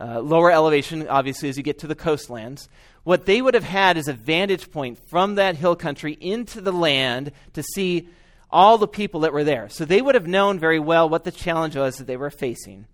uh, 0.00 0.20
lower 0.20 0.52
elevation, 0.52 1.08
obviously, 1.08 1.48
as 1.48 1.56
you 1.56 1.64
get 1.64 1.80
to 1.80 1.88
the 1.88 1.96
coastlands. 1.96 2.68
What 3.02 3.26
they 3.26 3.42
would 3.42 3.54
have 3.54 3.64
had 3.64 3.96
is 3.96 4.06
a 4.06 4.12
vantage 4.12 4.70
point 4.70 5.00
from 5.08 5.34
that 5.34 5.56
hill 5.56 5.74
country 5.74 6.12
into 6.12 6.60
the 6.60 6.72
land 6.72 7.32
to 7.54 7.64
see 7.64 8.08
all 8.52 8.78
the 8.78 8.86
people 8.86 9.20
that 9.20 9.32
were 9.32 9.42
there. 9.42 9.68
So 9.68 9.84
they 9.84 10.00
would 10.00 10.14
have 10.14 10.28
known 10.28 10.60
very 10.60 10.78
well 10.78 11.08
what 11.08 11.24
the 11.24 11.32
challenge 11.32 11.74
was 11.74 11.96
that 11.96 12.06
they 12.06 12.16
were 12.16 12.30
facing. 12.30 12.86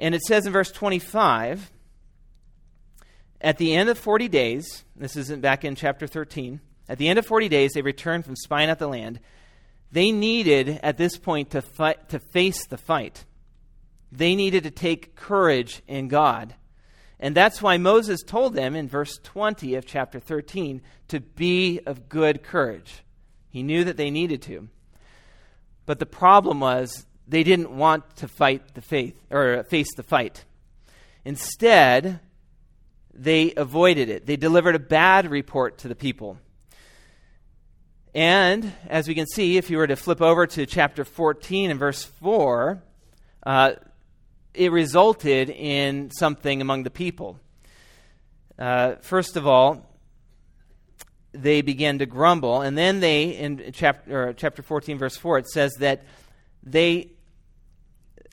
And 0.00 0.14
it 0.14 0.22
says 0.22 0.46
in 0.46 0.52
verse 0.52 0.72
25 0.72 1.70
at 3.40 3.58
the 3.58 3.74
end 3.74 3.88
of 3.88 3.98
40 3.98 4.28
days, 4.28 4.84
this 4.96 5.16
isn't 5.16 5.40
back 5.40 5.64
in 5.64 5.74
chapter 5.74 6.06
13, 6.06 6.60
at 6.88 6.98
the 6.98 7.08
end 7.08 7.18
of 7.18 7.26
40 7.26 7.48
days, 7.48 7.72
they 7.72 7.82
returned 7.82 8.24
from 8.24 8.34
spying 8.34 8.68
out 8.68 8.78
the 8.78 8.88
land. 8.88 9.20
They 9.92 10.10
needed, 10.10 10.80
at 10.82 10.96
this 10.96 11.16
point, 11.16 11.50
to, 11.50 11.62
fight, 11.62 12.08
to 12.10 12.18
face 12.18 12.66
the 12.66 12.76
fight. 12.76 13.24
They 14.10 14.34
needed 14.34 14.64
to 14.64 14.70
take 14.70 15.14
courage 15.14 15.82
in 15.86 16.08
God. 16.08 16.54
And 17.18 17.34
that's 17.34 17.62
why 17.62 17.76
Moses 17.76 18.22
told 18.22 18.54
them 18.54 18.74
in 18.74 18.88
verse 18.88 19.18
20 19.22 19.74
of 19.76 19.86
chapter 19.86 20.18
13 20.18 20.82
to 21.08 21.20
be 21.20 21.80
of 21.86 22.08
good 22.08 22.42
courage. 22.42 23.04
He 23.50 23.62
knew 23.62 23.84
that 23.84 23.96
they 23.96 24.10
needed 24.10 24.42
to. 24.42 24.68
But 25.86 25.98
the 25.98 26.06
problem 26.06 26.60
was 26.60 27.06
they 27.30 27.44
didn't 27.44 27.70
want 27.70 28.16
to 28.16 28.28
fight 28.28 28.74
the 28.74 28.80
faith 28.80 29.14
or 29.30 29.62
face 29.64 29.94
the 29.94 30.02
fight. 30.02 30.44
Instead, 31.24 32.20
they 33.14 33.54
avoided 33.56 34.08
it. 34.08 34.26
They 34.26 34.36
delivered 34.36 34.74
a 34.74 34.80
bad 34.80 35.30
report 35.30 35.78
to 35.78 35.88
the 35.88 35.94
people. 35.94 36.38
And 38.14 38.72
as 38.88 39.06
we 39.06 39.14
can 39.14 39.26
see, 39.26 39.56
if 39.56 39.70
you 39.70 39.76
were 39.76 39.86
to 39.86 39.94
flip 39.94 40.20
over 40.20 40.46
to 40.48 40.66
chapter 40.66 41.04
14 41.04 41.70
and 41.70 41.78
verse 41.78 42.02
4, 42.02 42.82
uh, 43.46 43.72
it 44.52 44.72
resulted 44.72 45.50
in 45.50 46.10
something 46.10 46.60
among 46.60 46.82
the 46.82 46.90
people. 46.90 47.38
Uh, 48.58 48.96
first 49.02 49.36
of 49.36 49.46
all, 49.46 49.86
they 51.32 51.62
began 51.62 51.98
to 52.00 52.06
grumble. 52.06 52.60
And 52.60 52.76
then 52.76 52.98
they, 52.98 53.36
in 53.36 53.70
chapter, 53.72 54.32
chapter 54.32 54.62
14, 54.62 54.98
verse 54.98 55.16
4, 55.16 55.38
it 55.38 55.48
says 55.48 55.72
that 55.78 56.02
they 56.62 57.12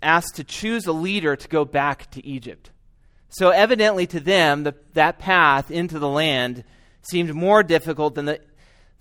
asked 0.01 0.35
to 0.35 0.43
choose 0.43 0.85
a 0.85 0.91
leader 0.91 1.35
to 1.35 1.47
go 1.47 1.65
back 1.65 2.09
to 2.11 2.25
Egypt. 2.25 2.71
So, 3.29 3.49
evidently, 3.49 4.07
to 4.07 4.19
them, 4.19 4.63
the, 4.63 4.75
that 4.93 5.19
path 5.19 5.69
into 5.69 5.99
the 5.99 6.07
land 6.07 6.63
seemed 7.09 7.33
more 7.33 7.63
difficult 7.63 8.15
than 8.15 8.25
the 8.25 8.39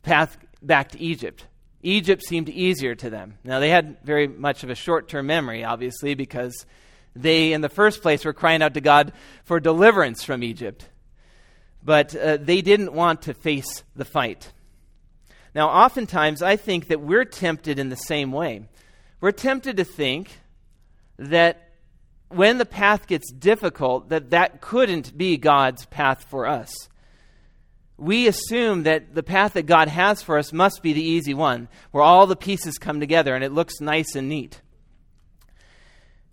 path 0.02 0.36
back 0.62 0.90
to 0.90 1.00
Egypt. 1.00 1.46
Egypt 1.82 2.22
seemed 2.24 2.48
easier 2.48 2.94
to 2.96 3.10
them. 3.10 3.38
Now, 3.44 3.60
they 3.60 3.70
had 3.70 3.98
very 4.02 4.26
much 4.26 4.64
of 4.64 4.70
a 4.70 4.74
short 4.74 5.08
term 5.08 5.26
memory, 5.26 5.64
obviously, 5.64 6.14
because 6.14 6.66
they, 7.14 7.52
in 7.52 7.60
the 7.60 7.68
first 7.68 8.02
place, 8.02 8.24
were 8.24 8.32
crying 8.32 8.62
out 8.62 8.74
to 8.74 8.80
God 8.80 9.12
for 9.44 9.60
deliverance 9.60 10.24
from 10.24 10.42
Egypt. 10.42 10.88
But 11.82 12.16
uh, 12.16 12.38
they 12.38 12.62
didn't 12.62 12.92
want 12.92 13.22
to 13.22 13.34
face 13.34 13.84
the 13.94 14.04
fight. 14.04 14.52
Now, 15.54 15.68
oftentimes, 15.68 16.42
I 16.42 16.56
think 16.56 16.88
that 16.88 17.00
we're 17.00 17.24
tempted 17.24 17.78
in 17.78 17.88
the 17.88 17.96
same 17.96 18.32
way. 18.32 18.68
We're 19.20 19.32
tempted 19.32 19.76
to 19.76 19.84
think 19.84 20.40
that 21.18 21.66
when 22.28 22.58
the 22.58 22.66
path 22.66 23.06
gets 23.06 23.30
difficult, 23.32 24.08
that 24.08 24.30
that 24.30 24.61
couldn't 24.61 25.16
be 25.16 25.37
God's 25.37 25.87
path 25.87 26.25
for 26.25 26.46
us. 26.46 26.88
We 27.99 28.28
assume 28.28 28.82
that 28.82 29.14
the 29.14 29.23
path 29.23 29.54
that 29.54 29.64
God 29.66 29.88
has 29.88 30.23
for 30.23 30.37
us 30.37 30.52
must 30.52 30.82
be 30.82 30.92
the 30.92 31.02
easy 31.02 31.32
one, 31.32 31.68
where 31.92 32.02
all 32.02 32.26
the 32.26 32.37
pieces 32.37 32.78
come 32.78 33.00
together 33.00 33.35
and 33.35 33.42
it 33.42 33.52
looks 33.52 33.80
nice 33.80 34.14
and 34.14 34.28
neat. 34.28 34.61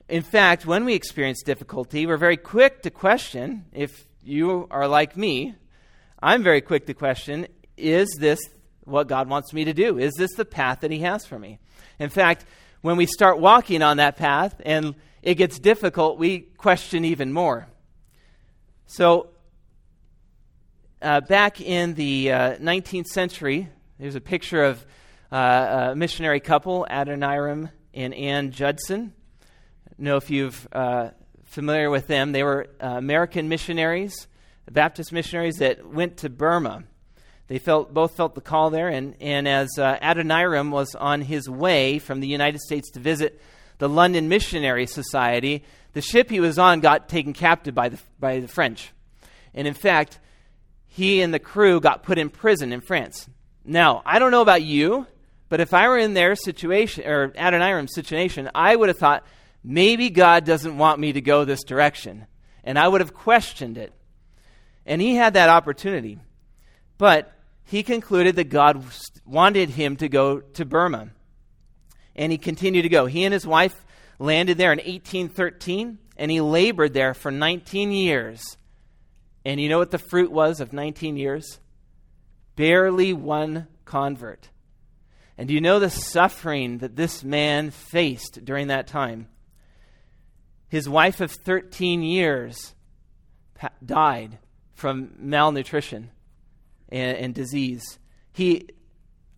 In 0.09 0.23
fact, 0.23 0.65
when 0.65 0.83
we 0.83 0.93
experience 0.93 1.41
difficulty, 1.43 2.05
we're 2.05 2.17
very 2.17 2.37
quick 2.37 2.81
to 2.81 2.89
question 2.89 3.65
if 3.71 4.05
you 4.23 4.67
are 4.69 4.87
like 4.87 5.15
me. 5.15 5.55
I'm 6.21 6.43
very 6.43 6.61
quick 6.61 6.85
to 6.87 6.93
question 6.93 7.47
is 7.77 8.09
this 8.19 8.39
what 8.83 9.07
God 9.07 9.29
wants 9.29 9.53
me 9.53 9.65
to 9.65 9.73
do? 9.73 9.97
Is 9.97 10.13
this 10.17 10.33
the 10.33 10.45
path 10.45 10.81
that 10.81 10.91
He 10.91 10.99
has 10.99 11.25
for 11.25 11.39
me? 11.39 11.59
In 11.99 12.09
fact, 12.09 12.45
when 12.83 12.97
we 12.97 13.05
start 13.05 13.39
walking 13.39 13.81
on 13.81 13.97
that 13.97 14.17
path 14.17 14.61
and 14.65 14.93
it 15.21 15.35
gets 15.35 15.57
difficult, 15.57 16.19
we 16.19 16.41
question 16.41 17.05
even 17.05 17.31
more. 17.31 17.65
So, 18.87 19.29
uh, 21.01 21.21
back 21.21 21.61
in 21.61 21.93
the 21.93 22.31
uh, 22.31 22.55
19th 22.57 23.07
century, 23.07 23.69
there's 23.99 24.15
a 24.15 24.21
picture 24.21 24.63
of 24.63 24.85
uh, 25.31 25.91
a 25.91 25.95
missionary 25.95 26.41
couple, 26.41 26.85
Adoniram 26.89 27.71
and 27.93 28.13
Ann 28.13 28.51
Judson. 28.51 29.13
I 29.89 29.93
know 29.97 30.17
if 30.17 30.29
you're 30.29 30.51
uh, 30.73 31.11
familiar 31.45 31.89
with 31.89 32.07
them. 32.07 32.33
They 32.33 32.43
were 32.43 32.67
uh, 32.81 32.87
American 32.87 33.47
missionaries, 33.47 34.27
Baptist 34.69 35.13
missionaries 35.13 35.55
that 35.55 35.87
went 35.87 36.17
to 36.17 36.29
Burma 36.29 36.83
they 37.47 37.59
felt, 37.59 37.93
both 37.93 38.15
felt 38.15 38.35
the 38.35 38.41
call 38.41 38.69
there, 38.69 38.87
and, 38.87 39.15
and 39.19 39.47
as 39.47 39.77
uh, 39.77 39.97
Adoniram 40.01 40.71
was 40.71 40.95
on 40.95 41.21
his 41.21 41.49
way 41.49 41.99
from 41.99 42.19
the 42.19 42.27
United 42.27 42.61
States 42.61 42.89
to 42.91 42.99
visit 42.99 43.41
the 43.79 43.89
London 43.89 44.29
Missionary 44.29 44.85
Society, 44.87 45.63
the 45.93 46.01
ship 46.01 46.29
he 46.29 46.39
was 46.39 46.57
on 46.57 46.79
got 46.79 47.09
taken 47.09 47.33
captive 47.33 47.75
by 47.75 47.89
the, 47.89 47.99
by 48.19 48.39
the 48.39 48.47
French. 48.47 48.91
And 49.53 49.67
in 49.67 49.73
fact, 49.73 50.19
he 50.87 51.21
and 51.21 51.33
the 51.33 51.39
crew 51.39 51.79
got 51.79 52.03
put 52.03 52.17
in 52.17 52.29
prison 52.29 52.71
in 52.71 52.81
France. 52.81 53.27
Now, 53.65 54.01
I 54.05 54.19
don't 54.19 54.31
know 54.31 54.41
about 54.41 54.63
you, 54.63 55.07
but 55.49 55.59
if 55.59 55.73
I 55.73 55.87
were 55.87 55.97
in 55.97 56.13
their 56.13 56.35
situation, 56.35 57.05
or 57.05 57.31
Adoniram's 57.35 57.93
situation, 57.93 58.49
I 58.55 58.75
would 58.75 58.89
have 58.89 58.97
thought, 58.97 59.25
maybe 59.63 60.09
God 60.09 60.45
doesn't 60.45 60.77
want 60.77 60.99
me 60.99 61.13
to 61.13 61.21
go 61.21 61.45
this 61.45 61.63
direction. 61.63 62.25
And 62.63 62.79
I 62.79 62.87
would 62.87 63.01
have 63.01 63.13
questioned 63.13 63.77
it. 63.77 63.93
And 64.85 65.01
he 65.01 65.15
had 65.15 65.33
that 65.33 65.49
opportunity. 65.49 66.19
But 66.97 67.33
he 67.65 67.83
concluded 67.83 68.35
that 68.35 68.45
God 68.45 68.85
wanted 69.25 69.69
him 69.69 69.95
to 69.97 70.09
go 70.09 70.39
to 70.39 70.65
Burma. 70.65 71.09
And 72.15 72.31
he 72.31 72.37
continued 72.37 72.83
to 72.83 72.89
go. 72.89 73.05
He 73.05 73.23
and 73.23 73.33
his 73.33 73.47
wife 73.47 73.85
landed 74.19 74.57
there 74.57 74.71
in 74.71 74.77
1813, 74.77 75.97
and 76.17 76.31
he 76.31 76.41
labored 76.41 76.93
there 76.93 77.13
for 77.13 77.31
19 77.31 77.91
years. 77.91 78.57
And 79.43 79.59
you 79.59 79.69
know 79.69 79.79
what 79.79 79.91
the 79.91 79.97
fruit 79.97 80.31
was 80.31 80.59
of 80.59 80.73
19 80.73 81.17
years? 81.17 81.59
Barely 82.55 83.13
one 83.13 83.67
convert. 83.85 84.49
And 85.37 85.47
do 85.47 85.53
you 85.53 85.61
know 85.61 85.79
the 85.79 85.89
suffering 85.89 86.77
that 86.77 86.95
this 86.95 87.23
man 87.23 87.71
faced 87.71 88.45
during 88.45 88.67
that 88.67 88.87
time? 88.87 89.27
His 90.69 90.87
wife 90.87 91.21
of 91.21 91.31
13 91.31 92.03
years 92.03 92.73
died 93.83 94.37
from 94.75 95.13
malnutrition 95.17 96.11
and, 96.93 97.17
and 97.17 97.35
disease. 97.35 97.99
He, 98.31 98.69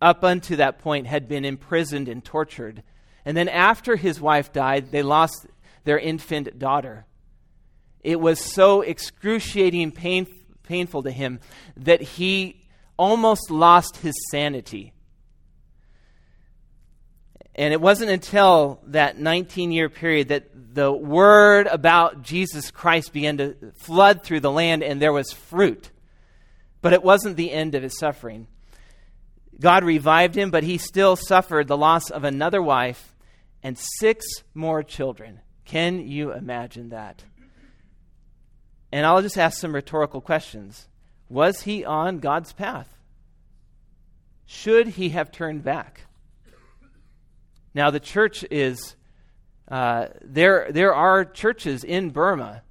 up 0.00 0.22
unto 0.22 0.56
that 0.56 0.78
point, 0.78 1.06
had 1.06 1.26
been 1.26 1.44
imprisoned 1.44 2.06
and 2.06 2.24
tortured. 2.24 2.82
And 3.24 3.36
then 3.36 3.48
after 3.48 3.96
his 3.96 4.20
wife 4.20 4.52
died, 4.52 4.92
they 4.92 5.02
lost 5.02 5.46
their 5.84 5.98
infant 5.98 6.58
daughter. 6.58 7.06
It 8.04 8.20
was 8.20 8.38
so 8.38 8.82
excruciating 8.82 9.92
pain, 9.92 10.26
painful 10.62 11.02
to 11.04 11.10
him 11.10 11.40
that 11.78 12.02
he 12.02 12.62
almost 12.96 13.50
lost 13.50 13.96
his 13.96 14.14
sanity. 14.30 14.92
And 17.54 17.72
it 17.72 17.80
wasn't 17.80 18.10
until 18.10 18.82
that 18.88 19.18
19 19.18 19.72
year 19.72 19.88
period 19.88 20.28
that 20.28 20.74
the 20.74 20.92
word 20.92 21.66
about 21.68 22.22
Jesus 22.22 22.70
Christ 22.70 23.14
began 23.14 23.38
to 23.38 23.56
flood 23.76 24.22
through 24.22 24.40
the 24.40 24.50
land 24.50 24.82
and 24.82 25.00
there 25.00 25.12
was 25.12 25.32
fruit. 25.32 25.90
But 26.86 26.92
it 26.92 27.02
wasn't 27.02 27.36
the 27.36 27.50
end 27.50 27.74
of 27.74 27.82
his 27.82 27.98
suffering. 27.98 28.46
God 29.58 29.82
revived 29.82 30.36
him, 30.36 30.52
but 30.52 30.62
he 30.62 30.78
still 30.78 31.16
suffered 31.16 31.66
the 31.66 31.76
loss 31.76 32.10
of 32.10 32.22
another 32.22 32.62
wife 32.62 33.12
and 33.60 33.76
six 33.76 34.24
more 34.54 34.84
children. 34.84 35.40
Can 35.64 36.06
you 36.06 36.32
imagine 36.32 36.90
that? 36.90 37.24
And 38.92 39.04
I'll 39.04 39.20
just 39.20 39.36
ask 39.36 39.58
some 39.58 39.74
rhetorical 39.74 40.20
questions. 40.20 40.86
Was 41.28 41.62
he 41.62 41.84
on 41.84 42.20
God's 42.20 42.52
path? 42.52 42.96
Should 44.44 44.86
he 44.86 45.08
have 45.08 45.32
turned 45.32 45.64
back? 45.64 46.02
Now, 47.74 47.90
the 47.90 47.98
church 47.98 48.44
is, 48.48 48.94
uh, 49.66 50.06
there, 50.22 50.68
there 50.70 50.94
are 50.94 51.24
churches 51.24 51.82
in 51.82 52.10
Burma 52.10 52.62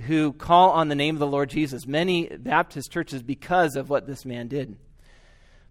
who 0.00 0.32
call 0.32 0.70
on 0.70 0.88
the 0.88 0.94
name 0.94 1.14
of 1.14 1.20
the 1.20 1.26
Lord 1.26 1.50
Jesus, 1.50 1.86
many 1.86 2.26
Baptist 2.26 2.90
churches, 2.90 3.22
because 3.22 3.76
of 3.76 3.88
what 3.88 4.06
this 4.06 4.24
man 4.24 4.48
did. 4.48 4.76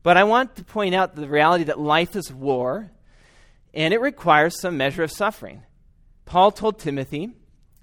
But 0.02 0.18
I 0.18 0.24
want 0.24 0.56
to 0.58 0.64
point 0.64 0.96
out 0.96 1.16
the 1.16 1.28
reality 1.28 1.66
that 1.66 1.80
life 1.80 2.16
is 2.16 2.32
war, 2.32 2.92
and 3.74 3.94
it 3.94 4.02
requires 4.02 4.60
some 4.60 4.78
measure 4.78 5.04
of 5.04 5.12
suffering. 5.12 5.64
Paul 6.26 6.52
told 6.52 6.80
Timothy 6.80 7.32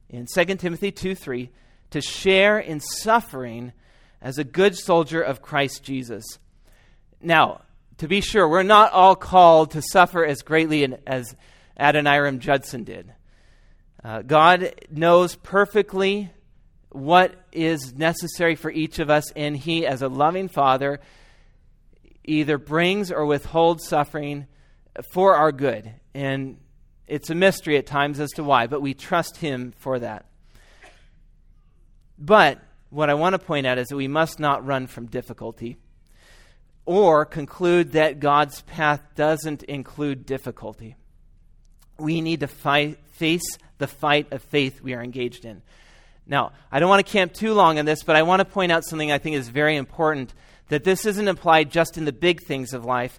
in 0.08 0.26
2 0.32 0.44
Timothy 0.56 0.92
2 0.92 1.14
3 1.14 1.50
to 1.90 2.00
share 2.00 2.58
in 2.58 2.80
suffering 2.80 3.72
as 4.20 4.38
a 4.38 4.44
good 4.44 4.76
soldier 4.76 5.20
of 5.20 5.42
Christ 5.42 5.82
Jesus. 5.82 6.24
Now, 7.22 7.62
to 7.98 8.08
be 8.08 8.20
sure, 8.20 8.48
we're 8.48 8.62
not 8.62 8.92
all 8.92 9.16
called 9.16 9.72
to 9.72 9.82
suffer 9.82 10.24
as 10.24 10.42
greatly 10.42 10.96
as 11.06 11.34
Adoniram 11.78 12.38
Judson 12.38 12.84
did. 12.84 13.12
Uh, 14.02 14.22
God 14.22 14.74
knows 14.90 15.36
perfectly 15.36 16.30
what 16.88 17.34
is 17.52 17.94
necessary 17.94 18.54
for 18.54 18.70
each 18.70 18.98
of 18.98 19.10
us, 19.10 19.30
and 19.32 19.56
He, 19.56 19.86
as 19.86 20.02
a 20.02 20.08
loving 20.08 20.48
Father, 20.48 21.00
either 22.24 22.58
brings 22.58 23.12
or 23.12 23.26
withholds 23.26 23.86
suffering 23.86 24.46
for 25.12 25.34
our 25.34 25.52
good. 25.52 25.92
And 26.14 26.58
it's 27.06 27.30
a 27.30 27.34
mystery 27.34 27.76
at 27.76 27.86
times 27.86 28.20
as 28.20 28.30
to 28.32 28.44
why, 28.44 28.66
but 28.66 28.80
we 28.80 28.94
trust 28.94 29.36
Him 29.36 29.74
for 29.76 29.98
that. 29.98 30.26
But 32.18 32.58
what 32.88 33.10
I 33.10 33.14
want 33.14 33.34
to 33.34 33.38
point 33.38 33.66
out 33.66 33.78
is 33.78 33.88
that 33.88 33.96
we 33.96 34.08
must 34.08 34.40
not 34.40 34.66
run 34.66 34.86
from 34.86 35.06
difficulty 35.06 35.76
or 36.86 37.24
conclude 37.24 37.92
that 37.92 38.18
God's 38.18 38.62
path 38.62 39.00
doesn't 39.14 39.62
include 39.64 40.26
difficulty. 40.26 40.96
We 41.98 42.20
need 42.20 42.40
to 42.40 42.48
fight, 42.48 42.98
face 43.12 43.58
the 43.80 43.88
fight 43.88 44.32
of 44.32 44.42
faith 44.42 44.80
we 44.80 44.94
are 44.94 45.02
engaged 45.02 45.44
in. 45.44 45.62
Now, 46.26 46.52
I 46.70 46.78
don't 46.78 46.88
want 46.88 47.04
to 47.04 47.12
camp 47.12 47.32
too 47.32 47.54
long 47.54 47.80
on 47.80 47.84
this, 47.84 48.04
but 48.04 48.14
I 48.14 48.22
want 48.22 48.38
to 48.38 48.44
point 48.44 48.70
out 48.70 48.84
something 48.84 49.10
I 49.10 49.18
think 49.18 49.34
is 49.34 49.48
very 49.48 49.76
important 49.76 50.32
that 50.68 50.84
this 50.84 51.04
isn't 51.04 51.26
applied 51.26 51.72
just 51.72 51.98
in 51.98 52.04
the 52.04 52.12
big 52.12 52.42
things 52.42 52.72
of 52.72 52.84
life. 52.84 53.18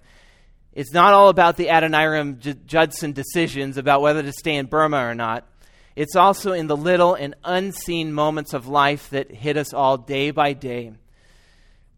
It's 0.72 0.92
not 0.92 1.12
all 1.12 1.28
about 1.28 1.58
the 1.58 1.66
Adoniram 1.66 2.38
J- 2.38 2.54
Judson 2.64 3.12
decisions 3.12 3.76
about 3.76 4.00
whether 4.00 4.22
to 4.22 4.32
stay 4.32 4.56
in 4.56 4.64
Burma 4.64 5.04
or 5.04 5.14
not. 5.14 5.46
It's 5.94 6.16
also 6.16 6.52
in 6.52 6.66
the 6.66 6.76
little 6.76 7.14
and 7.14 7.34
unseen 7.44 8.14
moments 8.14 8.54
of 8.54 8.66
life 8.66 9.10
that 9.10 9.30
hit 9.30 9.58
us 9.58 9.74
all 9.74 9.98
day 9.98 10.30
by 10.30 10.54
day. 10.54 10.92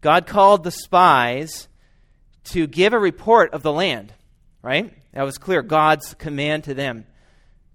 God 0.01 0.27
called 0.27 0.65
the 0.65 0.71
spies 0.71 1.69
to 2.45 2.67
give 2.67 2.91
a 2.91 2.99
report 2.99 3.53
of 3.53 3.63
the 3.63 3.71
land, 3.71 4.13
right? 4.61 4.93
That 5.13 5.23
was 5.23 5.37
clear. 5.37 5.61
God's 5.61 6.13
command 6.15 6.65
to 6.65 6.73
them. 6.73 7.05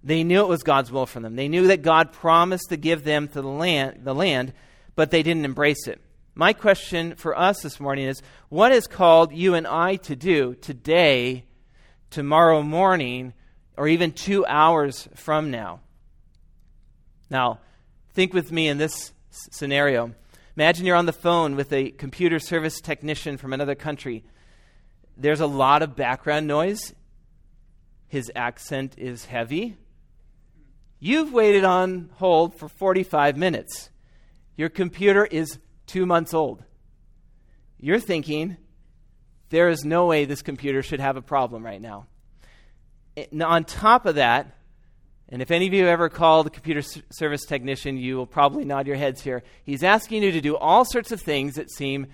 They 0.03 0.23
knew 0.23 0.41
it 0.41 0.47
was 0.47 0.63
God's 0.63 0.91
will 0.91 1.05
for 1.05 1.19
them. 1.19 1.35
They 1.35 1.47
knew 1.47 1.67
that 1.67 1.83
God 1.83 2.11
promised 2.11 2.69
to 2.69 2.77
give 2.77 3.03
them 3.03 3.27
to 3.29 3.41
the 3.41 3.47
land, 3.47 4.01
the 4.03 4.15
land, 4.15 4.53
but 4.95 5.11
they 5.11 5.23
didn't 5.23 5.45
embrace 5.45 5.87
it. 5.87 6.01
My 6.33 6.53
question 6.53 7.15
for 7.15 7.37
us 7.37 7.61
this 7.61 7.79
morning 7.79 8.07
is 8.07 8.21
what 8.49 8.71
is 8.71 8.87
called 8.87 9.33
you 9.33 9.53
and 9.53 9.67
I 9.67 9.97
to 9.97 10.15
do 10.15 10.55
today, 10.55 11.45
tomorrow 12.09 12.63
morning, 12.63 13.33
or 13.77 13.87
even 13.87 14.11
two 14.11 14.45
hours 14.45 15.07
from 15.15 15.51
now? 15.51 15.81
Now, 17.29 17.59
think 18.13 18.33
with 18.33 18.51
me 18.51 18.67
in 18.67 18.77
this 18.77 19.13
scenario. 19.29 20.13
Imagine 20.55 20.85
you're 20.85 20.95
on 20.95 21.05
the 21.05 21.13
phone 21.13 21.55
with 21.55 21.71
a 21.71 21.91
computer 21.91 22.39
service 22.39 22.81
technician 22.81 23.37
from 23.37 23.53
another 23.53 23.75
country. 23.75 24.23
There's 25.15 25.39
a 25.39 25.47
lot 25.47 25.81
of 25.81 25.95
background 25.95 26.47
noise. 26.47 26.93
His 28.07 28.31
accent 28.35 28.95
is 28.97 29.25
heavy. 29.25 29.77
You've 31.03 31.33
waited 31.33 31.63
on 31.63 32.11
hold 32.13 32.53
for 32.53 32.69
45 32.69 33.35
minutes. 33.35 33.89
Your 34.55 34.69
computer 34.69 35.25
is 35.25 35.57
two 35.87 36.05
months 36.05 36.31
old. 36.31 36.63
You're 37.79 37.99
thinking, 37.99 38.57
there 39.49 39.69
is 39.69 39.83
no 39.83 40.05
way 40.05 40.25
this 40.25 40.43
computer 40.43 40.83
should 40.83 40.99
have 40.99 41.17
a 41.17 41.21
problem 41.21 41.65
right 41.65 41.81
now. 41.81 42.05
And 43.17 43.41
on 43.41 43.65
top 43.65 44.05
of 44.05 44.15
that, 44.15 44.55
and 45.27 45.41
if 45.41 45.49
any 45.49 45.65
of 45.65 45.73
you 45.73 45.87
ever 45.87 46.07
called 46.07 46.45
a 46.45 46.51
computer 46.51 46.83
service 47.09 47.45
technician, 47.45 47.97
you 47.97 48.15
will 48.17 48.27
probably 48.27 48.63
nod 48.63 48.85
your 48.85 48.95
heads 48.95 49.21
here. 49.21 49.41
He's 49.63 49.81
asking 49.81 50.21
you 50.21 50.31
to 50.33 50.41
do 50.41 50.55
all 50.55 50.85
sorts 50.85 51.11
of 51.11 51.19
things 51.19 51.55
that 51.55 51.71
seem 51.71 52.07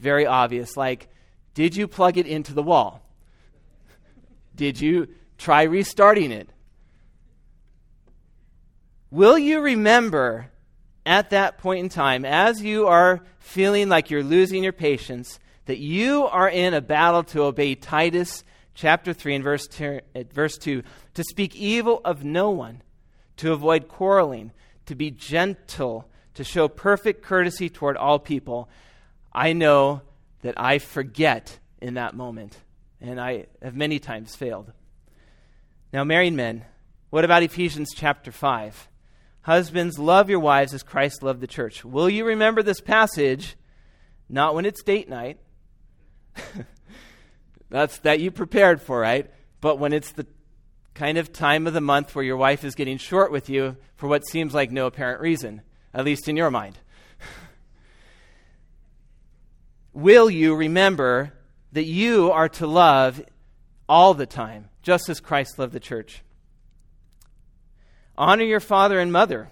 very 0.00 0.26
obvious, 0.26 0.76
like 0.76 1.08
did 1.54 1.76
you 1.76 1.86
plug 1.86 2.18
it 2.18 2.26
into 2.26 2.52
the 2.52 2.64
wall? 2.64 3.00
Did 4.56 4.80
you 4.80 5.08
try 5.38 5.62
restarting 5.62 6.32
it? 6.32 6.48
Will 9.14 9.38
you 9.38 9.60
remember 9.60 10.50
at 11.06 11.30
that 11.30 11.58
point 11.58 11.78
in 11.78 11.88
time, 11.88 12.24
as 12.24 12.60
you 12.60 12.88
are 12.88 13.20
feeling 13.38 13.88
like 13.88 14.10
you're 14.10 14.24
losing 14.24 14.64
your 14.64 14.72
patience, 14.72 15.38
that 15.66 15.78
you 15.78 16.24
are 16.24 16.48
in 16.48 16.74
a 16.74 16.80
battle 16.80 17.22
to 17.22 17.44
obey 17.44 17.76
Titus 17.76 18.42
chapter 18.74 19.12
3 19.12 19.36
and 19.36 19.44
verse, 19.44 19.68
ter- 19.68 20.00
verse 20.32 20.58
2 20.58 20.82
to 21.14 21.22
speak 21.30 21.54
evil 21.54 22.00
of 22.04 22.24
no 22.24 22.50
one, 22.50 22.82
to 23.36 23.52
avoid 23.52 23.86
quarreling, 23.86 24.50
to 24.86 24.96
be 24.96 25.12
gentle, 25.12 26.08
to 26.34 26.42
show 26.42 26.66
perfect 26.66 27.22
courtesy 27.22 27.68
toward 27.68 27.96
all 27.96 28.18
people. 28.18 28.68
I 29.32 29.52
know 29.52 30.02
that 30.42 30.60
I 30.60 30.78
forget 30.78 31.60
in 31.80 31.94
that 31.94 32.16
moment, 32.16 32.58
and 33.00 33.20
I 33.20 33.46
have 33.62 33.76
many 33.76 34.00
times 34.00 34.34
failed. 34.34 34.72
Now, 35.92 36.02
married 36.02 36.32
men, 36.32 36.64
what 37.10 37.24
about 37.24 37.44
Ephesians 37.44 37.90
chapter 37.94 38.32
5? 38.32 38.88
Husbands, 39.44 39.98
love 39.98 40.30
your 40.30 40.40
wives 40.40 40.72
as 40.72 40.82
Christ 40.82 41.22
loved 41.22 41.42
the 41.42 41.46
church. 41.46 41.84
Will 41.84 42.08
you 42.08 42.24
remember 42.24 42.62
this 42.62 42.80
passage? 42.80 43.56
Not 44.26 44.54
when 44.54 44.64
it's 44.64 44.82
date 44.82 45.06
night. 45.06 45.38
That's 47.70 47.98
that 47.98 48.20
you 48.20 48.30
prepared 48.30 48.80
for, 48.80 48.98
right? 48.98 49.30
But 49.60 49.78
when 49.78 49.92
it's 49.92 50.12
the 50.12 50.26
kind 50.94 51.18
of 51.18 51.30
time 51.30 51.66
of 51.66 51.74
the 51.74 51.82
month 51.82 52.14
where 52.14 52.24
your 52.24 52.38
wife 52.38 52.64
is 52.64 52.74
getting 52.74 52.96
short 52.96 53.30
with 53.30 53.50
you 53.50 53.76
for 53.96 54.08
what 54.08 54.26
seems 54.26 54.54
like 54.54 54.70
no 54.70 54.86
apparent 54.86 55.20
reason, 55.20 55.60
at 55.92 56.06
least 56.06 56.26
in 56.26 56.38
your 56.38 56.50
mind. 56.50 56.78
Will 59.92 60.30
you 60.30 60.54
remember 60.54 61.34
that 61.72 61.84
you 61.84 62.32
are 62.32 62.48
to 62.48 62.66
love 62.66 63.22
all 63.90 64.14
the 64.14 64.24
time, 64.24 64.70
just 64.82 65.10
as 65.10 65.20
Christ 65.20 65.58
loved 65.58 65.74
the 65.74 65.80
church? 65.80 66.22
Honor 68.16 68.44
your 68.44 68.60
father 68.60 69.00
and 69.00 69.12
mother, 69.12 69.50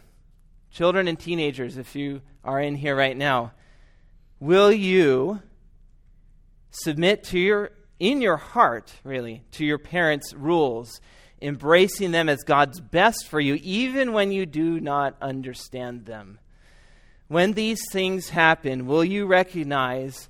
children 0.71 1.09
and 1.09 1.19
teenagers, 1.19 1.77
if 1.77 1.95
you 1.97 2.23
are 2.45 2.61
in 2.61 2.77
here 2.77 2.97
right 2.97 3.17
now. 3.17 3.53
Will 4.41 4.73
you 4.73 5.41
submit 6.71 7.25
to 7.25 7.39
your 7.39 7.73
in 8.03 8.21
your 8.21 8.37
heart, 8.37 8.93
really, 9.05 9.45
to 9.53 9.65
your 9.65 9.79
parents' 9.79 10.35
rules, 10.35 11.01
embracing 11.41 12.11
them 12.11 12.29
as 12.29 12.43
God's 12.43 12.81
best 12.81 13.29
for 13.29 13.39
you, 13.39 13.61
even 13.63 14.13
when 14.13 14.33
you 14.33 14.45
do 14.45 14.81
not 14.81 15.17
understand 15.23 16.05
them. 16.05 16.41
When 17.29 17.53
these 17.53 17.81
things 17.93 18.31
happen, 18.31 18.87
will 18.87 19.05
you 19.05 19.27
recognize 19.27 20.29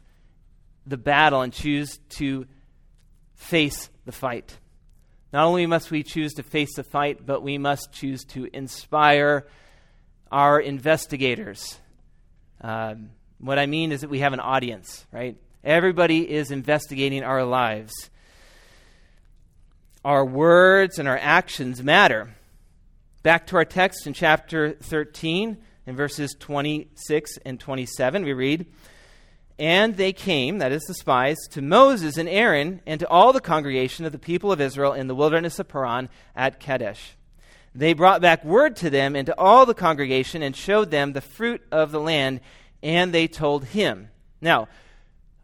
the 0.86 0.98
battle 0.98 1.40
and 1.40 1.52
choose 1.52 1.98
to 2.10 2.46
face 3.36 3.88
the 4.04 4.12
fight? 4.12 4.58
Not 5.32 5.46
only 5.46 5.66
must 5.66 5.90
we 5.90 6.02
choose 6.02 6.34
to 6.34 6.42
face 6.42 6.74
the 6.76 6.84
fight, 6.84 7.24
but 7.24 7.42
we 7.42 7.56
must 7.56 7.92
choose 7.92 8.24
to 8.26 8.48
inspire 8.52 9.46
our 10.30 10.60
investigators. 10.60 11.78
Um, 12.60 13.10
what 13.38 13.58
I 13.58 13.66
mean 13.66 13.92
is 13.92 14.02
that 14.02 14.10
we 14.10 14.20
have 14.20 14.32
an 14.32 14.40
audience, 14.40 15.06
right? 15.10 15.36
Everybody 15.64 16.30
is 16.30 16.50
investigating 16.50 17.22
our 17.22 17.44
lives. 17.44 18.10
Our 20.04 20.24
words 20.24 20.98
and 20.98 21.08
our 21.08 21.18
actions 21.18 21.82
matter. 21.82 22.34
Back 23.22 23.46
to 23.48 23.56
our 23.56 23.64
text 23.64 24.06
in 24.06 24.14
chapter 24.14 24.72
13, 24.72 25.56
in 25.86 25.96
verses 25.96 26.34
26 26.38 27.38
and 27.44 27.58
27, 27.58 28.24
we 28.24 28.32
read, 28.32 28.66
And 29.58 29.96
they 29.96 30.12
came, 30.12 30.58
that 30.58 30.72
is 30.72 30.82
the 30.84 30.94
spies, 30.94 31.36
to 31.50 31.62
Moses 31.62 32.16
and 32.16 32.28
Aaron 32.28 32.80
and 32.86 32.98
to 33.00 33.08
all 33.08 33.32
the 33.32 33.40
congregation 33.40 34.04
of 34.04 34.12
the 34.12 34.18
people 34.18 34.50
of 34.50 34.60
Israel 34.60 34.92
in 34.92 35.06
the 35.06 35.14
wilderness 35.14 35.58
of 35.58 35.68
Paran 35.68 36.08
at 36.34 36.58
Kadesh. 36.58 37.16
They 37.74 37.92
brought 37.92 38.20
back 38.20 38.44
word 38.44 38.76
to 38.76 38.90
them 38.90 39.16
and 39.16 39.26
to 39.26 39.38
all 39.38 39.64
the 39.64 39.74
congregation 39.74 40.42
and 40.42 40.54
showed 40.54 40.90
them 40.90 41.12
the 41.12 41.20
fruit 41.20 41.62
of 41.70 41.90
the 41.90 42.00
land, 42.00 42.40
and 42.82 43.12
they 43.12 43.28
told 43.28 43.64
him. 43.64 44.08
Now, 44.40 44.68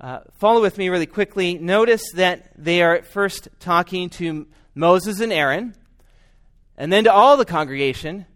uh, 0.00 0.20
follow 0.34 0.60
with 0.60 0.78
me 0.78 0.88
really 0.88 1.06
quickly. 1.06 1.58
Notice 1.58 2.12
that 2.12 2.52
they 2.56 2.82
are 2.82 2.94
at 2.94 3.06
first 3.06 3.48
talking 3.60 4.10
to 4.10 4.46
Moses 4.74 5.20
and 5.20 5.32
Aaron, 5.32 5.74
and 6.76 6.92
then 6.92 7.04
to 7.04 7.12
all 7.12 7.36
the 7.36 7.44
congregation, 7.44 8.26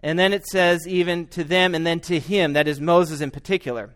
and 0.00 0.18
then 0.18 0.32
it 0.32 0.46
says 0.46 0.86
even 0.86 1.26
to 1.28 1.42
them 1.42 1.74
and 1.74 1.86
then 1.86 2.00
to 2.00 2.20
him, 2.20 2.52
that 2.52 2.68
is 2.68 2.80
Moses 2.80 3.20
in 3.20 3.30
particular. 3.30 3.94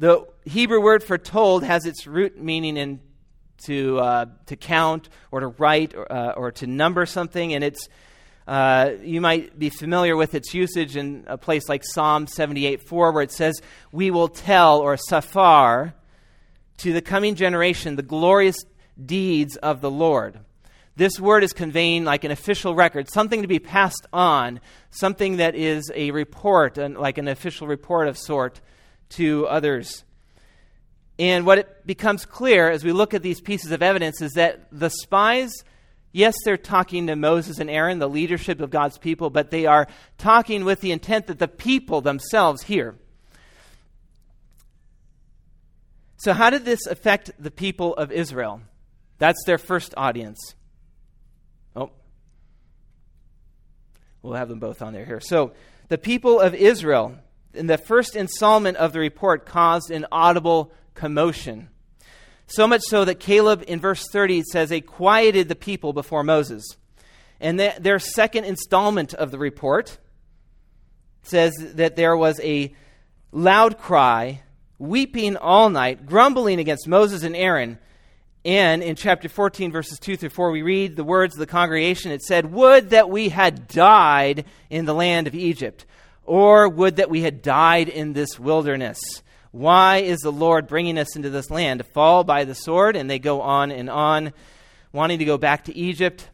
The 0.00 0.26
Hebrew 0.46 0.80
word 0.80 1.04
for 1.04 1.18
told 1.18 1.62
has 1.62 1.84
its 1.84 2.06
root 2.06 2.40
meaning 2.40 2.78
in 2.78 3.00
to, 3.64 3.98
uh, 3.98 4.26
to 4.46 4.56
count 4.56 5.10
or 5.30 5.40
to 5.40 5.48
write 5.48 5.94
or, 5.94 6.10
uh, 6.10 6.32
or 6.32 6.52
to 6.52 6.66
number 6.66 7.04
something, 7.04 7.52
and 7.52 7.62
it's 7.62 7.86
uh, 8.48 8.92
you 9.02 9.20
might 9.20 9.58
be 9.58 9.68
familiar 9.68 10.16
with 10.16 10.34
its 10.34 10.54
usage 10.54 10.96
in 10.96 11.24
a 11.26 11.36
place 11.36 11.68
like 11.68 11.84
Psalm 11.84 12.26
78 12.26 12.88
4, 12.88 13.12
where 13.12 13.22
it 13.22 13.30
says, 13.30 13.60
We 13.92 14.10
will 14.10 14.28
tell, 14.28 14.78
or 14.78 14.96
safar, 14.96 15.92
to 16.78 16.94
the 16.94 17.02
coming 17.02 17.34
generation 17.34 17.96
the 17.96 18.02
glorious 18.02 18.56
deeds 19.04 19.56
of 19.56 19.82
the 19.82 19.90
Lord. 19.90 20.40
This 20.96 21.20
word 21.20 21.44
is 21.44 21.52
conveying 21.52 22.06
like 22.06 22.24
an 22.24 22.30
official 22.30 22.74
record, 22.74 23.10
something 23.10 23.42
to 23.42 23.48
be 23.48 23.58
passed 23.58 24.06
on, 24.14 24.60
something 24.88 25.36
that 25.36 25.54
is 25.54 25.92
a 25.94 26.10
report, 26.10 26.78
like 26.78 27.18
an 27.18 27.28
official 27.28 27.66
report 27.66 28.08
of 28.08 28.16
sort 28.16 28.62
to 29.10 29.46
others. 29.46 30.04
And 31.18 31.44
what 31.44 31.58
it 31.58 31.86
becomes 31.86 32.24
clear 32.24 32.70
as 32.70 32.82
we 32.82 32.92
look 32.92 33.12
at 33.12 33.22
these 33.22 33.40
pieces 33.40 33.72
of 33.72 33.82
evidence 33.82 34.22
is 34.22 34.32
that 34.32 34.66
the 34.72 34.88
spies, 34.88 35.52
yes, 36.12 36.34
they're 36.44 36.56
talking 36.56 37.08
to 37.08 37.16
Moses 37.16 37.58
and 37.58 37.68
Aaron, 37.68 37.98
the 37.98 38.08
leadership 38.08 38.60
of 38.60 38.70
God's 38.70 38.96
people, 38.96 39.28
but 39.28 39.50
they 39.50 39.66
are 39.66 39.86
talking 40.16 40.64
with 40.64 40.80
the 40.80 40.92
intent 40.92 41.26
that 41.26 41.38
the 41.38 41.46
people 41.46 42.00
themselves 42.00 42.62
hear. 42.62 42.96
So, 46.16 46.32
how 46.32 46.50
did 46.50 46.64
this 46.64 46.86
affect 46.86 47.32
the 47.38 47.50
people 47.50 47.94
of 47.94 48.12
Israel? 48.12 48.62
That's 49.18 49.42
their 49.44 49.58
first 49.58 49.92
audience. 49.96 50.54
Oh, 51.76 51.90
we'll 54.22 54.34
have 54.34 54.48
them 54.48 54.58
both 54.58 54.82
on 54.82 54.92
there 54.92 55.04
here. 55.04 55.20
So, 55.20 55.52
the 55.88 55.98
people 55.98 56.40
of 56.40 56.54
Israel, 56.54 57.16
in 57.54 57.66
the 57.66 57.78
first 57.78 58.16
installment 58.16 58.76
of 58.76 58.92
the 58.92 59.00
report, 59.00 59.46
caused 59.46 59.90
an 59.90 60.06
audible 60.12 60.72
commotion. 60.94 61.68
So 62.46 62.66
much 62.66 62.82
so 62.82 63.04
that 63.04 63.20
Caleb, 63.20 63.64
in 63.68 63.80
verse 63.80 64.04
30, 64.10 64.42
says, 64.42 64.68
they 64.68 64.80
quieted 64.80 65.48
the 65.48 65.54
people 65.54 65.92
before 65.92 66.24
Moses. 66.24 66.64
And 67.40 67.58
the, 67.58 67.74
their 67.78 67.98
second 67.98 68.44
installment 68.44 69.14
of 69.14 69.30
the 69.30 69.38
report 69.38 69.98
says 71.22 71.54
that 71.74 71.96
there 71.96 72.16
was 72.16 72.40
a 72.40 72.74
loud 73.32 73.78
cry 73.78 74.42
weeping 74.78 75.36
all 75.36 75.70
night, 75.70 76.06
grumbling 76.06 76.58
against 76.58 76.88
Moses 76.88 77.22
and 77.22 77.36
Aaron. 77.36 77.78
And 78.44 78.82
in 78.82 78.96
chapter 78.96 79.28
14, 79.28 79.70
verses 79.70 79.98
2 79.98 80.16
through 80.16 80.30
4, 80.30 80.50
we 80.50 80.62
read 80.62 80.96
the 80.96 81.04
words 81.04 81.34
of 81.34 81.40
the 81.40 81.46
congregation. 81.46 82.10
It 82.10 82.22
said, 82.22 82.52
Would 82.52 82.90
that 82.90 83.10
we 83.10 83.28
had 83.28 83.68
died 83.68 84.46
in 84.70 84.86
the 84.86 84.94
land 84.94 85.26
of 85.26 85.34
Egypt, 85.34 85.84
or 86.24 86.68
would 86.68 86.96
that 86.96 87.10
we 87.10 87.22
had 87.22 87.42
died 87.42 87.88
in 87.88 88.12
this 88.12 88.38
wilderness. 88.38 89.00
Why 89.50 89.98
is 89.98 90.20
the 90.20 90.30
Lord 90.30 90.68
bringing 90.68 90.98
us 90.98 91.16
into 91.16 91.30
this 91.30 91.50
land? 91.50 91.80
To 91.80 91.84
fall 91.84 92.22
by 92.22 92.44
the 92.44 92.54
sword? 92.54 92.94
And 92.94 93.10
they 93.10 93.18
go 93.18 93.40
on 93.40 93.72
and 93.72 93.90
on, 93.90 94.32
wanting 94.92 95.18
to 95.18 95.24
go 95.24 95.38
back 95.38 95.64
to 95.64 95.76
Egypt. 95.76 96.30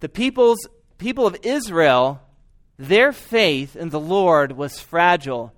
The 0.00 0.08
people's, 0.08 0.66
people 0.98 1.26
of 1.26 1.36
Israel, 1.42 2.20
their 2.78 3.12
faith 3.12 3.76
in 3.76 3.90
the 3.90 4.00
Lord 4.00 4.52
was 4.52 4.80
fragile 4.80 5.52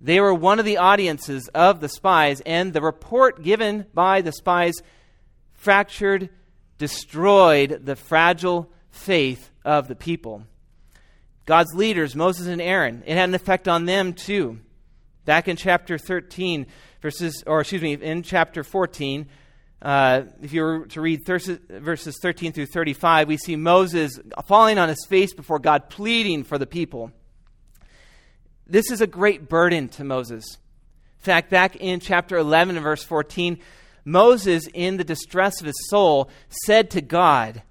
They 0.00 0.20
were 0.20 0.34
one 0.34 0.58
of 0.58 0.64
the 0.64 0.76
audiences 0.76 1.48
of 1.48 1.80
the 1.80 1.88
spies, 1.88 2.42
and 2.44 2.72
the 2.72 2.82
report 2.82 3.42
given 3.42 3.86
by 3.94 4.20
the 4.20 4.32
spies 4.32 4.74
fractured, 5.54 6.28
destroyed 6.78 7.80
the 7.84 7.96
fragile 7.96 8.70
faith 8.90 9.50
of 9.64 9.88
the 9.88 9.96
people. 9.96 10.44
God's 11.46 11.74
leaders, 11.74 12.16
Moses 12.16 12.46
and 12.46 12.60
Aaron, 12.60 13.02
it 13.06 13.16
had 13.16 13.28
an 13.28 13.34
effect 13.34 13.68
on 13.68 13.84
them 13.84 14.12
too. 14.12 14.58
Back 15.24 15.48
in 15.48 15.56
chapter 15.56 15.98
13, 15.98 16.66
verses, 17.00 17.44
or 17.46 17.60
excuse 17.60 17.82
me, 17.82 17.94
in 17.94 18.22
chapter 18.22 18.64
14, 18.64 19.28
uh, 19.82 20.22
if 20.42 20.52
you 20.52 20.62
were 20.62 20.86
to 20.86 21.00
read 21.00 21.26
verses 21.26 22.18
13 22.20 22.52
through 22.52 22.66
35, 22.66 23.28
we 23.28 23.36
see 23.36 23.56
Moses 23.56 24.18
falling 24.46 24.78
on 24.78 24.88
his 24.88 25.04
face 25.06 25.34
before 25.34 25.58
God, 25.58 25.90
pleading 25.90 26.44
for 26.44 26.56
the 26.56 26.66
people. 26.66 27.10
This 28.66 28.90
is 28.90 29.02
a 29.02 29.06
great 29.06 29.48
burden 29.48 29.88
to 29.90 30.04
Moses. 30.04 30.44
In 31.18 31.24
fact, 31.24 31.50
back 31.50 31.76
in 31.76 32.00
chapter 32.00 32.38
11 32.38 32.76
and 32.76 32.82
verse 32.82 33.02
14, 33.02 33.58
Moses, 34.06 34.66
in 34.72 34.96
the 34.96 35.04
distress 35.04 35.60
of 35.60 35.66
his 35.66 35.88
soul, 35.88 36.30
said 36.48 36.90
to 36.90 37.02
God, 37.02 37.62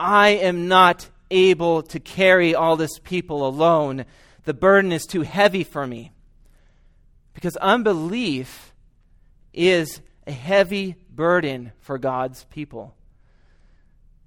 I 0.00 0.30
am 0.30 0.66
not 0.66 1.08
able 1.30 1.82
to 1.84 2.00
carry 2.00 2.54
all 2.54 2.76
this 2.76 2.98
people 2.98 3.46
alone. 3.46 4.04
The 4.44 4.54
burden 4.54 4.92
is 4.92 5.04
too 5.04 5.22
heavy 5.22 5.64
for 5.64 5.86
me. 5.86 6.12
Because 7.34 7.56
unbelief 7.56 8.72
is 9.52 10.00
a 10.26 10.32
heavy 10.32 10.96
burden 11.10 11.72
for 11.80 11.98
God's 11.98 12.44
people. 12.44 12.94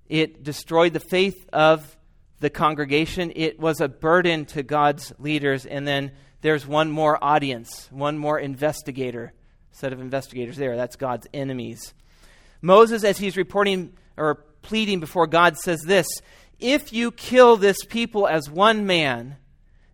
It 0.07 0.43
destroyed 0.43 0.93
the 0.93 0.99
faith 0.99 1.47
of 1.51 1.97
the 2.39 2.49
congregation, 2.49 3.31
it 3.35 3.57
was 3.57 3.79
a 3.79 3.87
burden 3.87 4.45
to 4.47 4.63
God's 4.63 5.13
leaders. 5.17 5.65
And 5.65 5.87
then 5.87 6.11
there's 6.41 6.67
one 6.67 6.91
more 6.91 7.17
audience, 7.23 7.87
one 7.89 8.17
more 8.17 8.37
investigator, 8.37 9.31
set 9.71 9.93
of 9.93 10.01
investigators 10.01 10.57
there. 10.57 10.75
That's 10.75 10.97
God's 10.97 11.25
enemies. 11.33 11.93
Moses, 12.61 13.05
as 13.05 13.17
he's 13.17 13.37
reporting 13.37 13.93
or 14.17 14.35
pleading 14.61 14.99
before 14.99 15.25
God, 15.25 15.57
says 15.57 15.81
this 15.81 16.07
If 16.63 16.93
you 16.93 17.11
kill 17.11 17.57
this 17.57 17.83
people 17.83 18.25
as 18.25 18.49
one 18.49 18.85
man, 18.85 19.35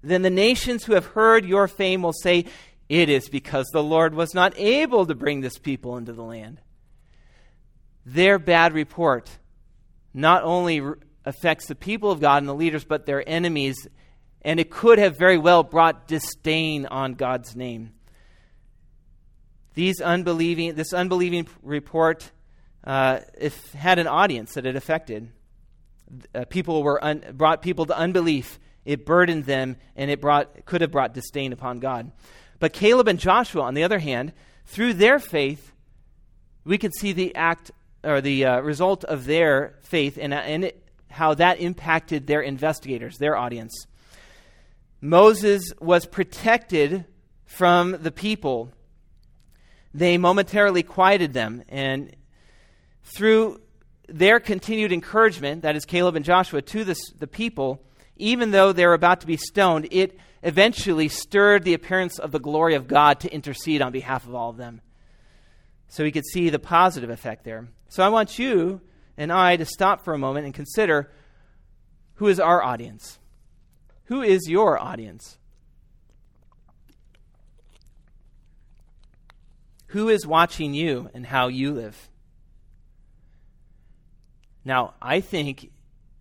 then 0.03 0.21
the 0.21 0.29
nations 0.29 0.83
who 0.83 0.93
have 0.93 1.07
heard 1.07 1.43
your 1.43 1.67
fame 1.67 2.03
will 2.03 2.13
say, 2.13 2.45
it 2.87 3.09
is 3.09 3.27
because 3.27 3.67
the 3.73 3.81
Lord 3.81 4.13
was 4.13 4.35
not 4.35 4.53
able 4.55 5.07
to 5.07 5.15
bring 5.15 5.41
this 5.41 5.57
people 5.57 5.97
into 5.97 6.13
the 6.13 6.23
land. 6.23 6.61
Their 8.05 8.37
bad 8.37 8.73
report 8.73 9.29
not 10.13 10.43
only 10.43 10.79
affects 11.25 11.65
the 11.65 11.73
people 11.75 12.11
of 12.11 12.21
God 12.21 12.37
and 12.37 12.47
the 12.47 12.53
leaders, 12.53 12.83
but 12.83 13.07
their 13.07 13.27
enemies, 13.27 13.87
and 14.43 14.59
it 14.59 14.69
could 14.69 14.99
have 14.99 15.17
very 15.17 15.39
well 15.39 15.63
brought 15.63 16.07
disdain 16.07 16.85
on 16.85 17.15
God's 17.15 17.55
name. 17.55 17.93
These 19.73 20.01
unbelieving, 20.01 20.75
this 20.75 20.93
unbelieving 20.93 21.47
report 21.63 22.31
uh, 22.83 23.21
if, 23.39 23.73
had 23.73 23.97
an 23.97 24.07
audience 24.07 24.53
that 24.53 24.67
it 24.67 24.75
affected. 24.75 25.31
Uh, 26.33 26.45
people 26.45 26.83
were 26.83 27.03
un, 27.03 27.23
brought 27.33 27.61
people 27.61 27.85
to 27.85 27.97
unbelief. 27.97 28.59
It 28.85 29.05
burdened 29.05 29.45
them, 29.45 29.77
and 29.95 30.09
it 30.09 30.21
brought 30.21 30.65
could 30.65 30.81
have 30.81 30.91
brought 30.91 31.13
disdain 31.13 31.53
upon 31.53 31.79
God. 31.79 32.11
But 32.59 32.73
Caleb 32.73 33.07
and 33.07 33.19
Joshua, 33.19 33.63
on 33.63 33.73
the 33.73 33.83
other 33.83 33.99
hand, 33.99 34.33
through 34.65 34.93
their 34.93 35.19
faith, 35.19 35.71
we 36.63 36.77
can 36.77 36.91
see 36.91 37.11
the 37.11 37.35
act 37.35 37.71
or 38.03 38.21
the 38.21 38.45
uh, 38.45 38.59
result 38.61 39.03
of 39.03 39.25
their 39.25 39.75
faith 39.81 40.17
and, 40.19 40.33
uh, 40.33 40.37
and 40.37 40.65
it, 40.65 40.83
how 41.09 41.33
that 41.33 41.59
impacted 41.59 42.27
their 42.27 42.41
investigators, 42.41 43.17
their 43.17 43.35
audience. 43.35 43.85
Moses 45.01 45.73
was 45.79 46.05
protected 46.05 47.05
from 47.45 47.97
the 48.01 48.11
people. 48.11 48.71
They 49.93 50.17
momentarily 50.17 50.83
quieted 50.83 51.33
them, 51.33 51.63
and 51.67 52.15
through 53.03 53.59
their 54.11 54.39
continued 54.39 54.91
encouragement, 54.91 55.61
that 55.61 55.75
is 55.75 55.85
Caleb 55.85 56.15
and 56.15 56.25
Joshua, 56.25 56.61
to 56.61 56.83
this, 56.83 57.11
the 57.17 57.27
people, 57.27 57.81
even 58.17 58.51
though 58.51 58.71
they're 58.71 58.93
about 58.93 59.21
to 59.21 59.27
be 59.27 59.37
stoned, 59.37 59.87
it 59.91 60.17
eventually 60.43 61.07
stirred 61.07 61.63
the 61.63 61.73
appearance 61.73 62.19
of 62.19 62.31
the 62.31 62.39
glory 62.39 62.75
of 62.75 62.87
God 62.87 63.19
to 63.21 63.33
intercede 63.33 63.81
on 63.81 63.91
behalf 63.91 64.25
of 64.25 64.35
all 64.35 64.49
of 64.49 64.57
them. 64.57 64.81
So 65.87 66.03
we 66.03 66.11
could 66.11 66.25
see 66.25 66.49
the 66.49 66.59
positive 66.59 67.09
effect 67.09 67.43
there. 67.43 67.67
So 67.87 68.03
I 68.03 68.09
want 68.09 68.37
you 68.37 68.81
and 69.17 69.31
I 69.31 69.57
to 69.57 69.65
stop 69.65 70.05
for 70.05 70.13
a 70.13 70.19
moment 70.19 70.45
and 70.45 70.53
consider 70.53 71.11
who 72.15 72.27
is 72.27 72.39
our 72.39 72.61
audience? 72.61 73.17
Who 74.05 74.21
is 74.21 74.47
your 74.47 74.81
audience? 74.81 75.37
Who 79.87 80.09
is 80.09 80.27
watching 80.27 80.73
you 80.73 81.09
and 81.13 81.25
how 81.25 81.47
you 81.47 81.73
live? 81.73 82.09
Now, 84.65 84.93
I 85.01 85.21
think 85.21 85.71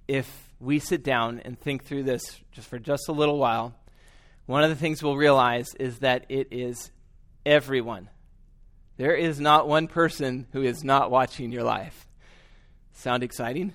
if 0.07 0.29
we 0.61 0.79
sit 0.79 1.05
down 1.05 1.40
and 1.44 1.59
think 1.59 1.85
through 1.85 2.05
this 2.05 2.40
just 2.53 2.68
for 2.68 2.79
just 2.79 3.09
a 3.09 3.12
little 3.12 3.38
while, 3.38 3.74
one 4.46 4.62
of 4.62 4.70
the 4.70 4.77
things 4.77 5.03
we'll 5.03 5.16
realize 5.16 5.74
is 5.79 5.98
that 5.98 6.24
it 6.29 6.48
is 6.51 6.90
everyone. 7.44 8.09
There 8.96 9.14
is 9.14 9.38
not 9.38 9.68
one 9.68 9.87
person 9.87 10.46
who 10.53 10.62
is 10.62 10.83
not 10.83 11.11
watching 11.11 11.53
your 11.53 11.62
life. 11.62 12.07
Sound 12.92 13.22
exciting? 13.22 13.74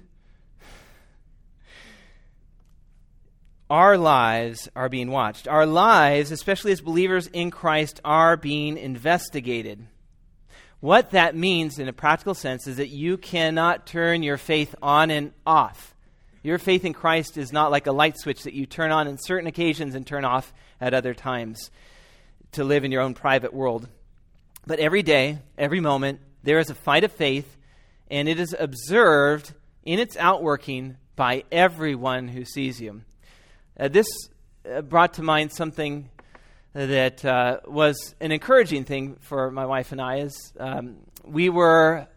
Our 3.69 3.97
lives 3.97 4.69
are 4.75 4.89
being 4.89 5.09
watched. 5.09 5.47
Our 5.47 5.65
lives, 5.65 6.31
especially 6.31 6.73
as 6.73 6.81
believers 6.81 7.27
in 7.27 7.49
Christ, 7.49 8.01
are 8.03 8.35
being 8.35 8.77
investigated. 8.77 9.87
What 10.83 11.11
that 11.11 11.33
means 11.33 11.79
in 11.79 11.87
a 11.87 11.93
practical 11.93 12.33
sense 12.33 12.67
is 12.67 12.75
that 12.75 12.89
you 12.89 13.15
cannot 13.15 13.85
turn 13.85 14.21
your 14.21 14.35
faith 14.35 14.75
on 14.81 15.11
and 15.11 15.31
off. 15.47 15.95
Your 16.41 16.57
faith 16.57 16.83
in 16.83 16.91
Christ 16.91 17.37
is 17.37 17.53
not 17.53 17.71
like 17.71 17.87
a 17.87 17.93
light 17.93 18.19
switch 18.19 18.43
that 18.43 18.53
you 18.53 18.65
turn 18.65 18.91
on 18.91 19.07
in 19.07 19.17
certain 19.17 19.47
occasions 19.47 19.95
and 19.95 20.05
turn 20.05 20.25
off 20.25 20.51
at 20.81 20.93
other 20.93 21.13
times 21.13 21.71
to 22.51 22.65
live 22.65 22.83
in 22.83 22.91
your 22.91 23.01
own 23.01 23.13
private 23.13 23.53
world. 23.53 23.87
But 24.67 24.79
every 24.79 25.03
day, 25.03 25.37
every 25.57 25.79
moment, 25.79 26.19
there 26.43 26.59
is 26.59 26.69
a 26.69 26.75
fight 26.75 27.05
of 27.05 27.13
faith, 27.13 27.55
and 28.11 28.27
it 28.27 28.37
is 28.37 28.53
observed 28.59 29.53
in 29.85 29.99
its 29.99 30.17
outworking 30.17 30.97
by 31.15 31.45
everyone 31.49 32.27
who 32.27 32.43
sees 32.43 32.81
you. 32.81 33.03
Uh, 33.79 33.87
this 33.87 34.07
uh, 34.69 34.81
brought 34.81 35.13
to 35.13 35.23
mind 35.23 35.53
something 35.53 36.09
that 36.73 37.23
uh, 37.23 37.59
was 37.65 38.15
an 38.19 38.31
encouraging 38.31 38.83
thing 38.83 39.17
for 39.21 39.51
my 39.51 39.65
wife 39.65 39.91
and 39.91 40.01
I. 40.01 40.19
is 40.19 40.53
um, 40.59 40.97
we 41.23 41.49
were 41.49 42.07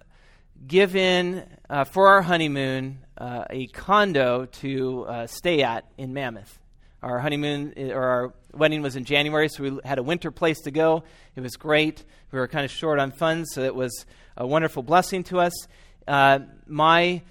given 0.66 1.44
uh, 1.68 1.84
for 1.84 2.08
our 2.08 2.22
honeymoon 2.22 2.98
uh, 3.18 3.44
a 3.50 3.66
condo 3.68 4.46
to 4.46 5.04
uh, 5.04 5.26
stay 5.26 5.62
at 5.62 5.84
in 5.98 6.14
Mammoth. 6.14 6.58
Our 7.02 7.18
honeymoon 7.20 7.74
or 7.92 8.02
our 8.02 8.34
wedding 8.54 8.82
was 8.82 8.96
in 8.96 9.04
January, 9.04 9.48
so 9.48 9.62
we 9.62 9.78
had 9.84 9.98
a 9.98 10.02
winter 10.02 10.30
place 10.30 10.60
to 10.62 10.70
go. 10.70 11.04
It 11.36 11.40
was 11.40 11.56
great. 11.56 12.02
We 12.32 12.38
were 12.38 12.48
kind 12.48 12.64
of 12.64 12.70
short 12.70 12.98
on 12.98 13.12
funds, 13.12 13.50
so 13.52 13.62
it 13.62 13.74
was 13.74 14.06
a 14.36 14.46
wonderful 14.46 14.82
blessing 14.82 15.22
to 15.24 15.38
us. 15.38 15.52
Uh, 16.08 16.40
my 16.66 17.22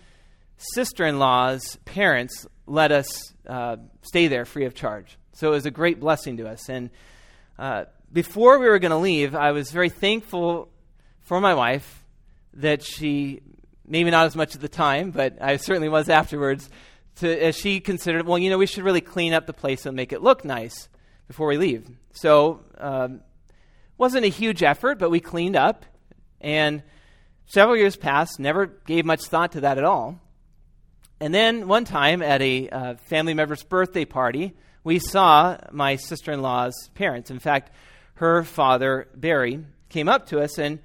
sister 0.57 1.05
in 1.05 1.19
law's 1.19 1.77
parents 1.85 2.45
let 2.67 2.91
us 2.91 3.33
uh, 3.47 3.77
stay 4.01 4.27
there 4.27 4.45
free 4.45 4.65
of 4.65 4.75
charge. 4.75 5.17
So 5.33 5.49
it 5.49 5.51
was 5.51 5.65
a 5.65 5.71
great 5.71 5.99
blessing 5.99 6.37
to 6.37 6.47
us. 6.47 6.69
And 6.69 6.89
uh, 7.57 7.85
before 8.11 8.59
we 8.59 8.67
were 8.67 8.79
going 8.79 8.91
to 8.91 8.97
leave, 8.97 9.35
I 9.35 9.51
was 9.51 9.71
very 9.71 9.89
thankful 9.89 10.69
for 11.21 11.39
my 11.41 11.53
wife 11.53 12.03
that 12.53 12.83
she, 12.83 13.41
maybe 13.87 14.11
not 14.11 14.25
as 14.25 14.35
much 14.35 14.55
at 14.55 14.61
the 14.61 14.69
time, 14.69 15.11
but 15.11 15.41
I 15.41 15.57
certainly 15.57 15.89
was 15.89 16.09
afterwards, 16.09 16.69
to, 17.17 17.43
as 17.43 17.55
she 17.55 17.79
considered, 17.79 18.25
well, 18.25 18.37
you 18.37 18.49
know, 18.49 18.57
we 18.57 18.65
should 18.65 18.83
really 18.83 19.01
clean 19.01 19.33
up 19.33 19.45
the 19.45 19.53
place 19.53 19.85
and 19.85 19.95
make 19.95 20.13
it 20.13 20.21
look 20.21 20.45
nice 20.45 20.89
before 21.27 21.47
we 21.47 21.57
leave. 21.57 21.89
So, 22.11 22.61
um, 22.77 23.21
wasn't 23.97 24.25
a 24.25 24.29
huge 24.29 24.63
effort, 24.63 24.99
but 24.99 25.09
we 25.09 25.19
cleaned 25.19 25.55
up. 25.55 25.85
And 26.41 26.83
several 27.45 27.77
years 27.77 27.95
passed, 27.95 28.39
never 28.39 28.65
gave 28.65 29.05
much 29.05 29.23
thought 29.23 29.53
to 29.53 29.61
that 29.61 29.77
at 29.77 29.83
all. 29.83 30.19
And 31.19 31.33
then 31.33 31.67
one 31.67 31.85
time 31.85 32.21
at 32.21 32.41
a 32.41 32.69
uh, 32.69 32.95
family 32.95 33.33
member's 33.33 33.63
birthday 33.63 34.05
party, 34.05 34.53
we 34.85 34.99
saw 34.99 35.57
my 35.71 35.97
sister 35.97 36.31
in 36.31 36.41
law's 36.41 36.89
parents. 36.93 37.29
In 37.29 37.39
fact, 37.39 37.71
her 38.15 38.43
father, 38.43 39.09
Barry, 39.15 39.65
came 39.89 40.07
up 40.07 40.27
to 40.27 40.39
us 40.39 40.57
and 40.57 40.79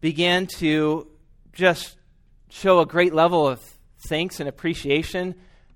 began 0.00 0.46
to 0.58 1.08
just 1.52 1.96
show 2.48 2.80
a 2.80 2.86
great 2.86 3.12
level 3.12 3.46
of 3.46 3.60
thanks 4.08 4.40
and 4.40 4.48
appreciation, 4.48 5.34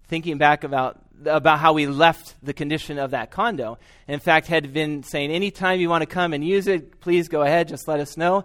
thinking 0.08 0.38
back 0.38 0.64
about 0.64 1.02
about 1.24 1.58
how 1.58 1.72
we 1.72 1.86
left 1.86 2.34
the 2.42 2.52
condition 2.52 2.98
of 2.98 3.12
that 3.12 3.30
condo. 3.30 3.78
In 4.06 4.20
fact, 4.20 4.48
had 4.48 4.74
been 4.74 5.02
saying, 5.02 5.30
anytime 5.30 5.80
you 5.80 5.88
want 5.88 6.02
to 6.02 6.06
come 6.06 6.34
and 6.34 6.44
use 6.46 6.66
it, 6.66 7.00
please 7.00 7.28
go 7.28 7.40
ahead, 7.40 7.68
just 7.68 7.88
let 7.88 8.00
us 8.00 8.18
know. 8.18 8.44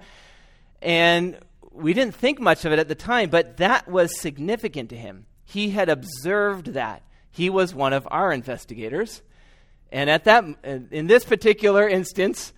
And 0.82 1.38
we 1.74 1.94
didn't 1.94 2.16
think 2.16 2.40
much 2.40 2.64
of 2.64 2.72
it 2.72 2.80
at 2.80 2.88
the 2.88 2.96
time, 2.96 3.30
but 3.30 3.58
that 3.58 3.90
was 3.90 4.18
significant 4.18 4.90
to 4.92 4.96
him. 4.96 5.26
He 5.44 5.72
had 5.72 5.90
observed 5.90 6.68
that. 6.68 7.04
He 7.32 7.50
was 7.50 7.74
one 7.74 7.94
of 7.94 8.08
our 8.12 8.32
investigators. 8.32 9.22
And 9.92 10.10
at 10.10 10.26
that, 10.26 10.44
in 10.64 11.08
this 11.08 11.24
particular 11.26 11.88
instance, 11.88 12.54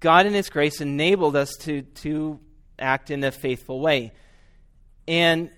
God 0.00 0.26
in 0.26 0.32
His 0.32 0.48
grace 0.48 0.80
enabled 0.80 1.36
us 1.36 1.54
to, 1.60 1.82
to 1.82 2.40
act 2.78 3.10
in 3.10 3.22
a 3.24 3.30
faithful 3.30 3.80
way. 3.80 4.12
And 5.08 5.50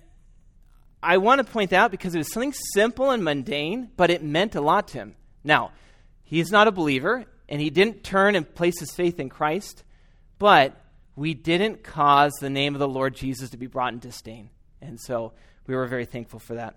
I 1.03 1.19
want 1.19 1.39
to 1.39 1.51
point 1.51 1.73
out 1.73 1.91
because 1.91 2.15
it 2.15 2.19
was 2.19 2.33
something 2.33 2.55
simple 2.75 3.11
and 3.11 3.23
mundane, 3.23 3.91
but 3.97 4.11
it 4.11 4.23
meant 4.23 4.55
a 4.55 4.61
lot 4.61 4.89
to 4.89 4.99
him. 4.99 5.15
Now, 5.45 5.73
he's 6.25 6.51
not 6.51 6.67
a 6.67 6.73
believer, 6.73 7.25
and 7.49 7.61
he 7.61 7.71
didn't 7.71 8.03
turn 8.03 8.35
and 8.35 8.53
place 8.55 8.81
his 8.81 8.93
faith 8.93 9.21
in 9.21 9.29
Christ, 9.29 9.85
but 10.39 10.81
we 11.15 11.35
didn't 11.35 11.83
cause 11.83 12.33
the 12.41 12.51
name 12.51 12.75
of 12.75 12.81
the 12.81 12.89
Lord 12.89 13.15
Jesus 13.15 13.51
to 13.51 13.57
be 13.57 13.67
brought 13.67 13.93
in 13.93 13.99
disdain. 14.01 14.51
And 14.81 15.01
so 15.01 15.33
we 15.67 15.75
were 15.75 15.87
very 15.87 16.05
thankful 16.05 16.41
for 16.41 16.55
that. 16.55 16.77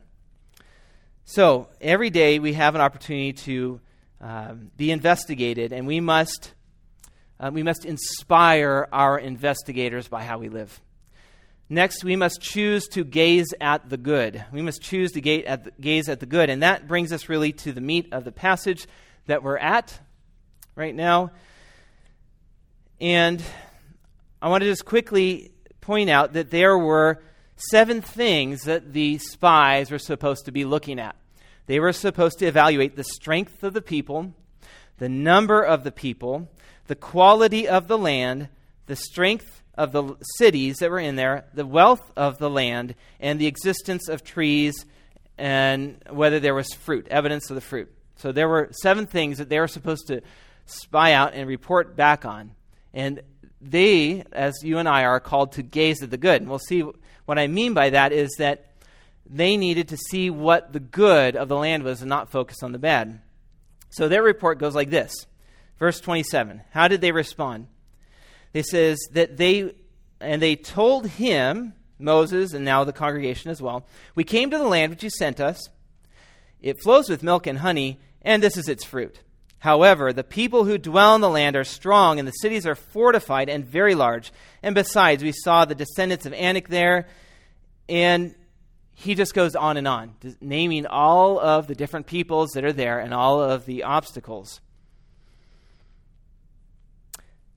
So 1.25 1.69
every 1.79 2.09
day 2.09 2.39
we 2.39 2.53
have 2.53 2.75
an 2.75 2.81
opportunity 2.81 3.33
to 3.33 3.79
um, 4.19 4.71
be 4.77 4.91
investigated, 4.91 5.71
and 5.71 5.87
we 5.87 5.99
must, 5.99 6.53
uh, 7.39 7.51
we 7.53 7.63
must 7.63 7.85
inspire 7.85 8.87
our 8.91 9.17
investigators 9.17 10.07
by 10.07 10.23
how 10.23 10.39
we 10.39 10.49
live. 10.49 10.81
Next, 11.69 12.03
we 12.03 12.17
must 12.17 12.41
choose 12.41 12.85
to 12.89 13.05
gaze 13.05 13.53
at 13.61 13.89
the 13.89 13.95
good. 13.95 14.43
We 14.51 14.61
must 14.61 14.81
choose 14.81 15.13
to 15.13 15.21
gaze 15.21 15.45
at 15.45 15.63
the, 15.63 15.71
gaze 15.79 16.09
at 16.09 16.19
the 16.19 16.25
good. 16.25 16.49
And 16.49 16.63
that 16.63 16.85
brings 16.85 17.13
us 17.13 17.29
really 17.29 17.53
to 17.53 17.71
the 17.71 17.79
meat 17.79 18.09
of 18.11 18.25
the 18.25 18.31
passage 18.33 18.87
that 19.27 19.41
we're 19.41 19.57
at 19.57 19.97
right 20.75 20.93
now. 20.93 21.31
And 22.99 23.41
I 24.41 24.49
want 24.49 24.63
to 24.63 24.69
just 24.69 24.83
quickly 24.83 25.51
point 25.79 26.09
out 26.09 26.33
that 26.33 26.51
there 26.51 26.77
were 26.77 27.23
seven 27.69 28.01
things 28.01 28.63
that 28.63 28.93
the 28.93 29.17
spies 29.17 29.91
were 29.91 29.99
supposed 29.99 30.45
to 30.45 30.51
be 30.51 30.65
looking 30.65 30.99
at. 30.99 31.15
They 31.67 31.79
were 31.79 31.93
supposed 31.93 32.39
to 32.39 32.45
evaluate 32.45 32.95
the 32.95 33.03
strength 33.03 33.63
of 33.63 33.73
the 33.73 33.81
people, 33.81 34.33
the 34.97 35.09
number 35.09 35.61
of 35.61 35.83
the 35.83 35.91
people, 35.91 36.49
the 36.87 36.95
quality 36.95 37.67
of 37.67 37.87
the 37.87 37.97
land, 37.97 38.49
the 38.87 38.95
strength 38.95 39.61
of 39.75 39.91
the 39.91 40.15
cities 40.37 40.77
that 40.77 40.91
were 40.91 40.99
in 40.99 41.15
there, 41.15 41.45
the 41.53 41.65
wealth 41.65 42.11
of 42.15 42.37
the 42.37 42.49
land, 42.49 42.95
and 43.19 43.39
the 43.39 43.47
existence 43.47 44.09
of 44.09 44.23
trees 44.23 44.85
and 45.37 45.97
whether 46.09 46.39
there 46.39 46.53
was 46.53 46.73
fruit, 46.73 47.07
evidence 47.09 47.49
of 47.49 47.55
the 47.55 47.61
fruit. 47.61 47.91
So 48.17 48.31
there 48.31 48.47
were 48.47 48.69
seven 48.71 49.07
things 49.07 49.39
that 49.39 49.49
they 49.49 49.59
were 49.59 49.67
supposed 49.67 50.07
to 50.07 50.21
spy 50.65 51.13
out 51.13 51.33
and 51.33 51.47
report 51.47 51.95
back 51.95 52.25
on. 52.25 52.51
And 52.93 53.21
they, 53.59 54.23
as 54.31 54.53
you 54.63 54.77
and 54.77 54.87
I, 54.87 55.05
are 55.05 55.19
called 55.19 55.53
to 55.53 55.63
gaze 55.63 56.03
at 56.03 56.11
the 56.11 56.17
good. 56.17 56.41
And 56.41 56.49
we'll 56.49 56.59
see 56.59 56.83
what 57.31 57.39
I 57.39 57.47
mean 57.47 57.73
by 57.73 57.91
that 57.91 58.11
is 58.11 58.35
that 58.39 58.73
they 59.25 59.55
needed 59.55 59.87
to 59.87 59.97
see 59.97 60.29
what 60.29 60.73
the 60.73 60.81
good 60.81 61.37
of 61.37 61.47
the 61.47 61.55
land 61.55 61.83
was 61.83 62.01
and 62.01 62.09
not 62.09 62.29
focus 62.29 62.57
on 62.61 62.73
the 62.73 62.77
bad. 62.77 63.21
So 63.89 64.09
their 64.09 64.21
report 64.21 64.59
goes 64.59 64.75
like 64.75 64.89
this 64.89 65.27
Verse 65.79 66.01
27. 66.01 66.59
How 66.71 66.89
did 66.89 66.99
they 66.99 67.13
respond? 67.13 67.67
They 68.51 68.63
says 68.63 68.99
that 69.13 69.37
they, 69.37 69.73
and 70.19 70.41
they 70.41 70.57
told 70.57 71.07
him, 71.07 71.71
Moses, 71.97 72.51
and 72.53 72.65
now 72.65 72.83
the 72.83 72.91
congregation 72.91 73.49
as 73.49 73.61
well, 73.61 73.87
we 74.13 74.25
came 74.25 74.51
to 74.51 74.57
the 74.57 74.67
land 74.67 74.89
which 74.89 75.03
you 75.03 75.09
sent 75.09 75.39
us. 75.39 75.69
It 76.61 76.83
flows 76.83 77.07
with 77.07 77.23
milk 77.23 77.47
and 77.47 77.59
honey, 77.59 78.01
and 78.21 78.43
this 78.43 78.57
is 78.57 78.67
its 78.67 78.83
fruit. 78.83 79.21
However, 79.59 80.11
the 80.11 80.25
people 80.25 80.65
who 80.65 80.77
dwell 80.77 81.15
in 81.15 81.21
the 81.21 81.29
land 81.29 81.55
are 81.55 81.63
strong, 81.63 82.19
and 82.19 82.27
the 82.27 82.31
cities 82.31 82.67
are 82.67 82.75
fortified 82.75 83.47
and 83.47 83.63
very 83.63 83.95
large. 83.95 84.33
And 84.61 84.75
besides, 84.75 85.23
we 85.23 85.31
saw 85.31 85.63
the 85.63 85.75
descendants 85.75 86.25
of 86.25 86.33
Anak 86.33 86.67
there, 86.67 87.07
and 87.91 88.33
he 88.95 89.13
just 89.15 89.33
goes 89.33 89.55
on 89.55 89.77
and 89.77 89.87
on, 89.87 90.15
naming 90.39 90.85
all 90.85 91.39
of 91.39 91.67
the 91.67 91.75
different 91.75 92.07
peoples 92.07 92.51
that 92.51 92.63
are 92.63 92.73
there 92.73 92.99
and 92.99 93.13
all 93.13 93.41
of 93.41 93.65
the 93.65 93.83
obstacles. 93.83 94.61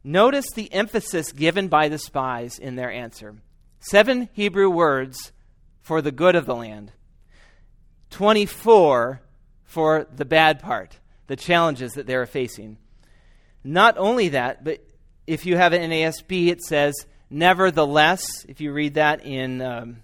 Notice 0.03 0.47
the 0.55 0.70
emphasis 0.73 1.33
given 1.33 1.68
by 1.68 1.88
the 1.88 1.99
spies 1.99 2.59
in 2.59 2.77
their 2.77 2.90
answer. 2.90 3.37
Seven 3.79 4.29
Hebrew 4.33 4.68
words 4.68 5.33
for 5.81 6.03
the 6.03 6.12
good 6.12 6.35
of 6.35 6.47
the 6.47 6.55
land, 6.55 6.92
24 8.11 9.20
for 9.64 10.07
the 10.14 10.25
bad 10.25 10.61
part 10.61 10.99
the 11.27 11.37
challenges 11.37 11.92
that 11.92 12.07
they're 12.07 12.27
facing. 12.27 12.77
Not 13.62 13.97
only 13.97 14.29
that, 14.31 14.62
but 14.62 14.85
if 15.27 15.47
you 15.47 15.57
have 15.57 15.73
an 15.73 15.90
NASB, 15.90 16.49
it 16.49 16.62
says, 16.62 16.94
nevertheless, 17.31 18.44
if 18.47 18.61
you 18.61 18.73
read 18.73 18.94
that 18.94 19.25
in, 19.25 19.62
um, 19.62 20.03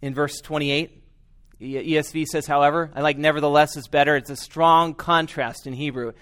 in 0.00 0.14
verse 0.14 0.40
28. 0.40 1.02
ESV 1.60 2.26
says, 2.26 2.46
however, 2.46 2.90
I 2.94 3.00
like 3.00 3.18
nevertheless 3.18 3.76
is 3.76 3.88
better. 3.88 4.16
It's 4.16 4.30
a 4.30 4.36
strong 4.36 4.94
contrast 4.94 5.66
in 5.66 5.72
Hebrew. 5.72 6.12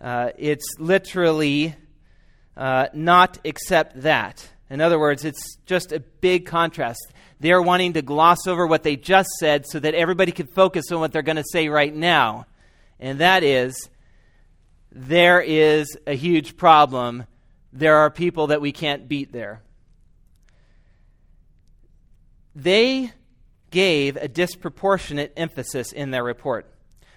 Uh, 0.00 0.30
it's 0.36 0.76
literally 0.78 1.74
uh, 2.56 2.88
not 2.92 3.38
except 3.44 4.02
that. 4.02 4.48
In 4.68 4.80
other 4.80 4.98
words, 4.98 5.24
it's 5.24 5.56
just 5.66 5.92
a 5.92 6.00
big 6.00 6.46
contrast. 6.46 7.12
They're 7.40 7.62
wanting 7.62 7.94
to 7.94 8.02
gloss 8.02 8.46
over 8.46 8.66
what 8.66 8.82
they 8.82 8.96
just 8.96 9.30
said 9.38 9.66
so 9.66 9.80
that 9.80 9.94
everybody 9.94 10.30
can 10.30 10.46
focus 10.46 10.92
on 10.92 11.00
what 11.00 11.12
they're 11.12 11.22
going 11.22 11.36
to 11.36 11.44
say 11.44 11.68
right 11.68 11.94
now. 11.94 12.46
And 12.98 13.20
that 13.20 13.42
is 13.42 13.88
there 14.92 15.40
is 15.40 15.96
a 16.06 16.14
huge 16.14 16.56
problem. 16.56 17.24
There 17.72 17.96
are 17.98 18.10
people 18.10 18.48
that 18.48 18.60
we 18.60 18.72
can't 18.72 19.08
beat 19.08 19.32
there. 19.32 19.62
They 22.54 23.12
gave 23.70 24.16
a 24.16 24.28
disproportionate 24.28 25.32
emphasis 25.36 25.92
in 25.92 26.10
their 26.10 26.24
report. 26.24 26.72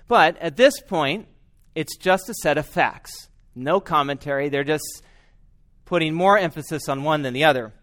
But 0.08 0.38
at 0.38 0.58
this 0.58 0.80
point, 0.82 1.28
it's 1.76 1.98
just 1.98 2.30
a 2.30 2.34
set 2.36 2.58
of 2.58 2.66
facts. 2.66 3.30
No 3.56 3.80
commentary. 3.80 4.50
They're 4.50 4.64
just 4.64 5.04
putting 5.86 6.14
more 6.14 6.38
emphasis 6.38 6.88
on 6.88 7.04
one 7.04 7.24
than 7.24 7.34
the 7.34 7.46
other. 7.46 7.74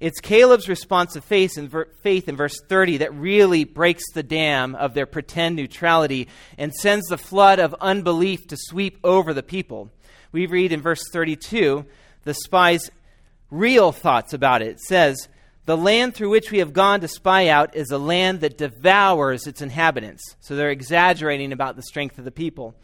It's 0.00 0.20
Caleb's 0.20 0.68
response 0.68 1.16
of 1.16 1.24
faith 1.24 1.58
in, 1.58 1.68
ver- 1.68 1.88
faith 2.02 2.28
in 2.28 2.36
verse 2.36 2.60
30 2.68 2.98
that 2.98 3.14
really 3.14 3.64
breaks 3.64 4.04
the 4.14 4.22
dam 4.22 4.76
of 4.76 4.94
their 4.94 5.06
pretend 5.06 5.56
neutrality 5.56 6.28
and 6.56 6.72
sends 6.72 7.06
the 7.08 7.18
flood 7.18 7.58
of 7.58 7.74
unbelief 7.80 8.46
to 8.48 8.56
sweep 8.56 8.98
over 9.02 9.34
the 9.34 9.42
people. 9.42 9.90
We 10.30 10.46
read 10.46 10.72
in 10.72 10.80
verse 10.80 11.02
32 11.12 11.84
the 12.22 12.34
spies' 12.34 12.90
real 13.50 13.90
thoughts 13.90 14.32
about 14.32 14.62
it. 14.62 14.68
It 14.68 14.80
says, 14.80 15.28
The 15.68 15.76
land 15.76 16.14
through 16.14 16.30
which 16.30 16.50
we 16.50 16.60
have 16.60 16.72
gone 16.72 17.02
to 17.02 17.08
spy 17.08 17.48
out 17.48 17.76
is 17.76 17.90
a 17.90 17.98
land 17.98 18.40
that 18.40 18.56
devours 18.56 19.46
its 19.46 19.60
inhabitants. 19.60 20.22
So 20.40 20.56
they're 20.56 20.70
exaggerating 20.70 21.52
about 21.52 21.76
the 21.76 21.82
strength 21.82 22.18
of 22.18 22.24
the 22.24 22.30
people. 22.30 22.74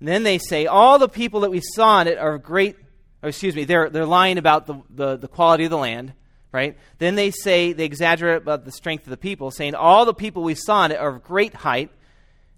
And 0.00 0.06
then 0.06 0.22
they 0.22 0.36
say, 0.36 0.66
All 0.66 0.98
the 0.98 1.08
people 1.08 1.40
that 1.40 1.50
we 1.50 1.62
saw 1.62 2.02
in 2.02 2.08
it 2.08 2.18
are 2.18 2.36
great, 2.36 2.76
or 3.22 3.30
excuse 3.30 3.56
me, 3.56 3.64
they're, 3.64 3.88
they're 3.88 4.04
lying 4.04 4.36
about 4.36 4.66
the, 4.66 4.82
the, 4.90 5.16
the 5.16 5.28
quality 5.28 5.64
of 5.64 5.70
the 5.70 5.78
land 5.78 6.12
right? 6.52 6.78
Then 6.98 7.16
they 7.16 7.32
say, 7.32 7.74
they 7.74 7.84
exaggerate 7.84 8.40
about 8.40 8.64
the 8.64 8.72
strength 8.72 9.04
of 9.04 9.10
the 9.10 9.18
people, 9.18 9.50
saying, 9.50 9.74
All 9.74 10.04
the 10.04 10.14
people 10.14 10.42
we 10.42 10.54
saw 10.54 10.84
in 10.84 10.92
it 10.92 10.98
are 10.98 11.16
of 11.16 11.22
great 11.22 11.54
height. 11.54 11.90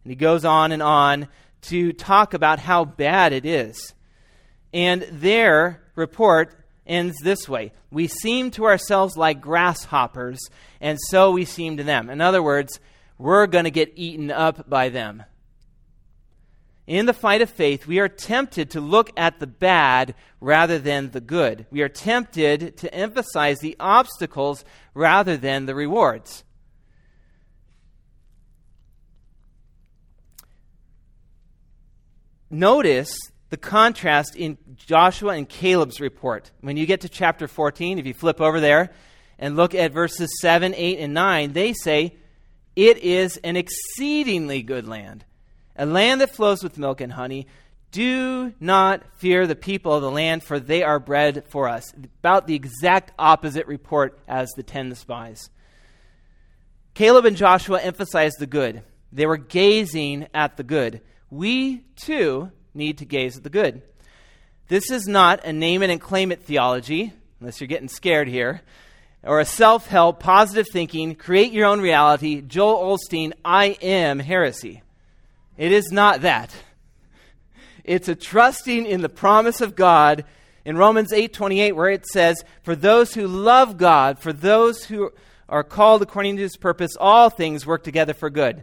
And 0.03 0.11
he 0.11 0.17
goes 0.17 0.45
on 0.45 0.73
and 0.73 0.83
on 0.83 1.29
to 1.62 1.93
talk 1.93 2.35
about 2.35 2.59
how 2.59 2.85
bad 2.85 3.33
it 3.33 3.45
is. 3.45 3.95
And 4.73 5.03
their 5.11 5.83
report 5.95 6.59
ends 6.88 7.16
this 7.22 7.48
way 7.48 7.72
We 7.90 8.09
seem 8.09 8.51
to 8.53 8.64
ourselves 8.64 9.16
like 9.16 9.40
grasshoppers, 9.40 10.40
and 10.81 10.98
so 11.09 11.31
we 11.31 11.44
seem 11.44 11.77
to 11.77 11.85
them. 11.85 12.11
In 12.11 12.20
other 12.20 12.42
words, 12.42 12.81
we're 13.18 13.46
going 13.46 13.64
to 13.64 13.70
get 13.70 13.92
eaten 13.96 14.31
up 14.31 14.68
by 14.68 14.88
them 14.88 15.24
in 16.88 17.05
the 17.05 17.12
fight 17.12 17.42
of 17.42 17.51
faith, 17.51 17.87
we 17.87 17.98
are 17.98 18.09
tempted 18.09 18.70
to 18.70 18.81
look 18.81 19.12
at 19.14 19.40
the 19.40 19.46
bad 19.46 20.14
rather 20.40 20.79
than 20.79 21.11
the 21.11 21.20
good. 21.20 21.66
We 21.70 21.83
are 21.83 21.88
tempted 21.88 22.79
to 22.79 22.94
emphasize 22.94 23.59
the 23.59 23.77
obstacles 23.79 24.64
rather 24.94 25.37
than 25.37 25.66
the 25.66 25.74
rewards. 25.74 26.44
Notice 32.51 33.14
the 33.51 33.57
contrast 33.57 34.37
in 34.37 34.59
Joshua 34.77 35.33
and 35.33 35.49
Caleb's 35.49 36.01
report. 36.01 36.51
When 36.61 36.77
you 36.77 36.87
get 36.87 37.03
to 37.03 37.09
chapter 37.09 37.49
14, 37.49 37.99
if 37.99 38.07
you 38.07 38.15
flip 38.15 38.41
over 38.41 38.61
there 38.61 38.91
and 39.39 39.57
look 39.57 39.75
at 39.75 39.93
verses 39.93 40.29
7, 40.41 40.75
8, 40.75 40.99
and 40.99 41.15
9, 41.15 41.53
they 41.53 41.73
say, 41.73 42.15
It 42.77 42.99
is 42.99 43.37
an 43.39 43.57
exceedingly 43.57 44.63
good 44.63 44.87
land 44.87 45.25
a 45.79 45.87
land 45.87 46.21
that 46.21 46.35
flows 46.35 46.63
with 46.63 46.77
milk 46.77 47.01
and 47.01 47.13
honey. 47.13 47.47
Do 47.91 48.53
not 48.61 49.03
fear 49.17 49.47
the 49.47 49.55
people 49.55 49.95
of 49.95 50.03
the 50.03 50.11
land, 50.11 50.43
for 50.43 50.61
they 50.61 50.83
are 50.83 50.99
bread 50.99 51.45
for 51.49 51.69
us. 51.69 51.95
About 51.95 52.47
the 52.47 52.55
exact 52.55 53.13
opposite 53.19 53.67
report 53.67 54.19
as 54.29 54.51
the 54.57 54.63
ten 54.63 54.95
spies. 54.95 55.49
Caleb 56.93 57.25
and 57.25 57.37
Joshua 57.37 57.81
emphasized 57.81 58.41
the 58.41 58.47
good. 58.47 58.83
They 59.13 59.25
were 59.25 59.39
gazing 59.39 60.27
at 60.35 60.57
the 60.57 60.65
good. 60.65 61.01
We, 61.31 61.85
too, 61.97 62.51
need 62.79 62.99
to 62.99 63.05
gaze 63.05 63.37
at 63.37 63.43
the 63.43 63.51
good. 63.51 63.83
This 64.69 64.91
is 64.91 65.07
not 65.07 65.45
a 65.45 65.53
name 65.53 65.83
it 65.83 65.91
and 65.91 66.01
claim 66.01 66.33
it 66.33 66.43
theology, 66.43 67.12
unless 67.41 67.61
you're 67.61 67.69
getting 67.69 67.88
scared 67.88 68.29
here, 68.29 68.62
or 69.23 69.41
a 69.41 69.45
self 69.45 69.87
help, 69.88 70.21
positive 70.21 70.67
thinking, 70.73 71.14
create 71.14 71.53
your 71.53 71.67
own 71.67 71.81
reality, 71.81 72.41
Joel 72.41 72.97
Osteen, 72.97 73.33
I 73.45 73.77
am 73.83 74.19
heresy. 74.19 74.83
It 75.57 75.73
is 75.73 75.91
not 75.91 76.23
that. 76.23 76.55
It's 77.85 78.09
a 78.09 78.14
trusting 78.14 78.87
in 78.87 79.01
the 79.01 79.09
promise 79.09 79.61
of 79.61 79.75
God 79.75 80.25
in 80.64 80.77
Romans 80.77 81.12
8:28 81.12 81.75
where 81.75 81.88
it 81.88 82.07
says, 82.07 82.45
"For 82.62 82.77
those 82.77 83.14
who 83.14 83.27
love 83.27 83.79
God, 83.79 84.19
for 84.19 84.33
those 84.33 84.85
who 84.85 85.11
are 85.49 85.64
called 85.64 86.03
according 86.03 86.37
to 86.37 86.43
his 86.43 86.59
purpose, 86.59 86.95
all 87.01 87.31
things 87.31 87.67
work 87.67 87.83
together 87.83 88.12
for 88.12 88.29
good." 88.29 88.62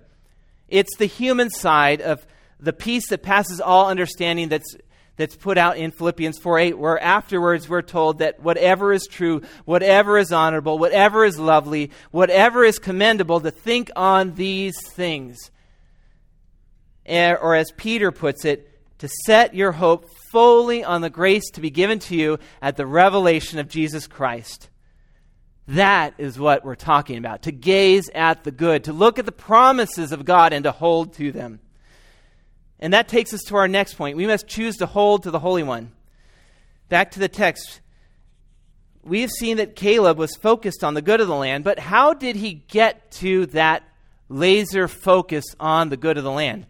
It's 0.70 0.96
the 0.98 1.08
human 1.08 1.50
side 1.50 2.02
of 2.02 2.26
the 2.60 2.74
peace 2.74 3.10
that 3.10 3.24
passes 3.24 3.62
all 3.62 3.90
understanding 3.90 4.50
that's 4.50 4.76
that's 5.18 5.36
put 5.36 5.58
out 5.58 5.78
in 5.78 5.92
Philippians 5.92 6.40
4:8 6.40 6.78
where 6.78 7.02
afterwards 7.02 7.70
we're 7.70 7.82
told 7.82 8.20
that 8.20 8.42
whatever 8.42 8.92
is 8.92 9.08
true, 9.10 9.42
whatever 9.64 10.18
is 10.18 10.32
honorable, 10.32 10.78
whatever 10.78 11.24
is 11.24 11.40
lovely, 11.40 11.92
whatever 12.12 12.64
is 12.64 12.80
commendable 12.80 13.40
to 13.40 13.52
think 13.52 13.90
on 13.96 14.36
these 14.36 14.76
things. 14.90 15.52
Eh, 17.06 17.34
or 17.34 17.56
as 17.56 17.72
Peter 17.78 18.12
puts 18.12 18.46
it, 18.46 18.72
to 18.98 19.10
set 19.26 19.54
your 19.54 19.74
hope 19.74 20.10
fully 20.32 20.84
on 20.84 21.02
the 21.02 21.10
grace 21.10 21.50
to 21.52 21.62
be 21.62 21.70
given 21.70 22.00
to 22.00 22.16
you 22.16 22.40
at 22.62 22.78
the 22.78 22.86
revelation 22.86 23.60
of 23.60 23.68
Jesus 23.68 24.08
Christ. 24.08 24.70
That 25.68 26.14
is 26.18 26.40
what 26.40 26.64
we're 26.64 26.76
talking 26.76 27.18
about. 27.18 27.44
To 27.44 27.52
gaze 27.52 28.10
at 28.14 28.44
the 28.44 28.52
good, 28.52 28.86
to 28.86 28.94
look 28.94 29.20
at 29.20 29.26
the 29.26 29.32
promises 29.32 30.12
of 30.12 30.26
God 30.26 30.54
and 30.54 30.64
to 30.64 30.72
hold 30.72 31.14
to 31.16 31.32
them. 31.32 31.60
And 32.80 32.94
that 32.94 33.08
takes 33.08 33.34
us 33.34 33.42
to 33.48 33.56
our 33.56 33.68
next 33.68 33.94
point. 33.94 34.18
We 34.18 34.28
must 34.28 34.48
choose 34.48 34.78
to 34.78 34.86
hold 34.86 35.24
to 35.24 35.32
the 35.32 35.40
Holy 35.40 35.64
One. 35.64 35.92
Back 36.90 37.12
to 37.12 37.20
the 37.20 37.30
text. 37.30 37.82
We 39.04 39.22
have 39.22 39.32
seen 39.32 39.58
that 39.58 39.76
Caleb 39.76 40.18
was 40.18 40.36
focused 40.36 40.84
on 40.84 40.94
the 40.94 41.02
good 41.02 41.22
of 41.22 41.28
the 41.28 41.36
land, 41.36 41.64
but 41.64 41.80
how 41.80 42.14
did 42.14 42.36
he 42.36 42.56
get 42.68 43.12
to 43.14 43.46
that 43.48 43.84
laser 44.30 44.88
focus 44.88 45.46
on 45.60 45.90
the 45.90 45.98
good 45.98 46.18
of 46.18 46.24
the 46.24 46.32
land? 46.32 46.66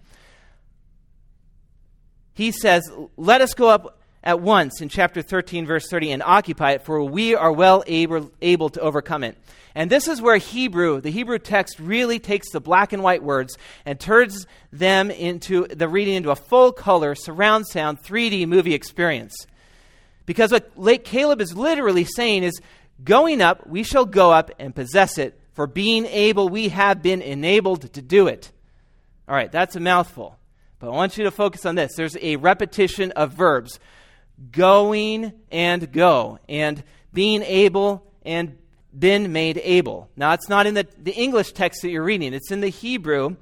He 2.33 2.51
says, 2.51 2.89
Let 3.15 3.41
us 3.41 3.53
go 3.53 3.69
up 3.69 3.99
at 4.25 4.41
once 4.41 4.81
in 4.81 4.89
chapter 4.89 5.21
13, 5.21 5.65
verse 5.65 5.87
30, 5.87 6.11
and 6.11 6.23
occupy 6.23 6.71
it, 6.71 6.81
for 6.81 7.03
we 7.03 7.35
are 7.35 7.51
well 7.51 7.83
able, 7.85 8.31
able 8.41 8.69
to 8.69 8.81
overcome 8.81 9.23
it. 9.23 9.37
And 9.75 9.89
this 9.89 10.07
is 10.07 10.21
where 10.21 10.37
Hebrew, 10.37 11.01
the 11.01 11.11
Hebrew 11.11 11.37
text, 11.37 11.79
really 11.79 12.17
takes 12.17 12.49
the 12.51 12.61
black 12.61 12.93
and 12.93 13.03
white 13.03 13.21
words 13.21 13.57
and 13.85 13.99
turns 13.99 14.47
them 14.71 15.11
into 15.11 15.67
the 15.67 15.87
reading 15.87 16.15
into 16.15 16.31
a 16.31 16.35
full 16.35 16.71
color, 16.71 17.13
surround 17.13 17.67
sound, 17.67 18.01
3D 18.01 18.47
movie 18.47 18.73
experience. 18.73 19.35
Because 20.25 20.51
what 20.51 20.71
Lake 20.75 21.03
Caleb 21.03 21.41
is 21.41 21.55
literally 21.55 22.05
saying 22.05 22.43
is, 22.43 22.59
going 23.03 23.41
up, 23.41 23.67
we 23.67 23.83
shall 23.83 24.05
go 24.05 24.31
up 24.31 24.49
and 24.57 24.73
possess 24.73 25.17
it. 25.17 25.39
For 25.53 25.67
being 25.67 26.05
able, 26.05 26.49
we 26.49 26.69
have 26.69 27.01
been 27.01 27.21
enabled 27.21 27.93
to 27.93 28.01
do 28.01 28.27
it. 28.27 28.51
All 29.27 29.35
right, 29.35 29.51
that's 29.51 29.75
a 29.75 29.79
mouthful. 29.79 30.37
But 30.79 30.87
I 30.87 30.91
want 30.91 31.17
you 31.17 31.25
to 31.25 31.31
focus 31.31 31.65
on 31.65 31.75
this. 31.75 31.95
There's 31.95 32.17
a 32.21 32.35
repetition 32.37 33.11
of 33.11 33.33
verbs 33.33 33.79
going 34.51 35.33
and 35.51 35.91
go, 35.91 36.39
and 36.49 36.83
being 37.13 37.41
able 37.43 38.11
and 38.23 38.57
been 38.97 39.31
made 39.31 39.59
able. 39.63 40.09
Now, 40.15 40.33
it's 40.33 40.49
not 40.49 40.67
in 40.67 40.73
the, 40.73 40.87
the 40.97 41.13
English 41.13 41.53
text 41.53 41.81
that 41.81 41.89
you're 41.89 42.03
reading, 42.03 42.33
it's 42.33 42.51
in 42.51 42.61
the 42.61 42.69
Hebrew. 42.69 43.35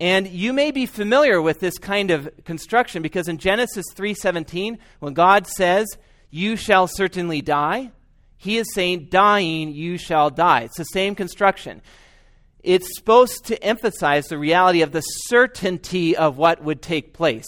And 0.00 0.26
you 0.26 0.52
may 0.52 0.72
be 0.72 0.86
familiar 0.86 1.40
with 1.40 1.60
this 1.60 1.78
kind 1.78 2.10
of 2.10 2.28
construction 2.44 3.02
because 3.02 3.28
in 3.28 3.38
Genesis 3.38 3.86
3:17, 3.94 4.78
when 4.98 5.14
God 5.14 5.46
says, 5.46 5.86
"You 6.28 6.56
shall 6.56 6.88
certainly 6.88 7.40
die," 7.40 7.92
he 8.36 8.58
is 8.58 8.66
saying, 8.74 9.08
"Dying, 9.10 9.70
you 9.70 9.98
shall 9.98 10.28
die." 10.28 10.62
It's 10.62 10.78
the 10.78 10.84
same 10.86 11.14
construction. 11.14 11.82
It's 12.64 12.96
supposed 12.96 13.44
to 13.46 13.62
emphasize 13.62 14.26
the 14.26 14.38
reality 14.38 14.82
of 14.82 14.90
the 14.90 15.02
certainty 15.02 16.16
of 16.16 16.36
what 16.36 16.64
would 16.64 16.82
take 16.82 17.12
place. 17.12 17.46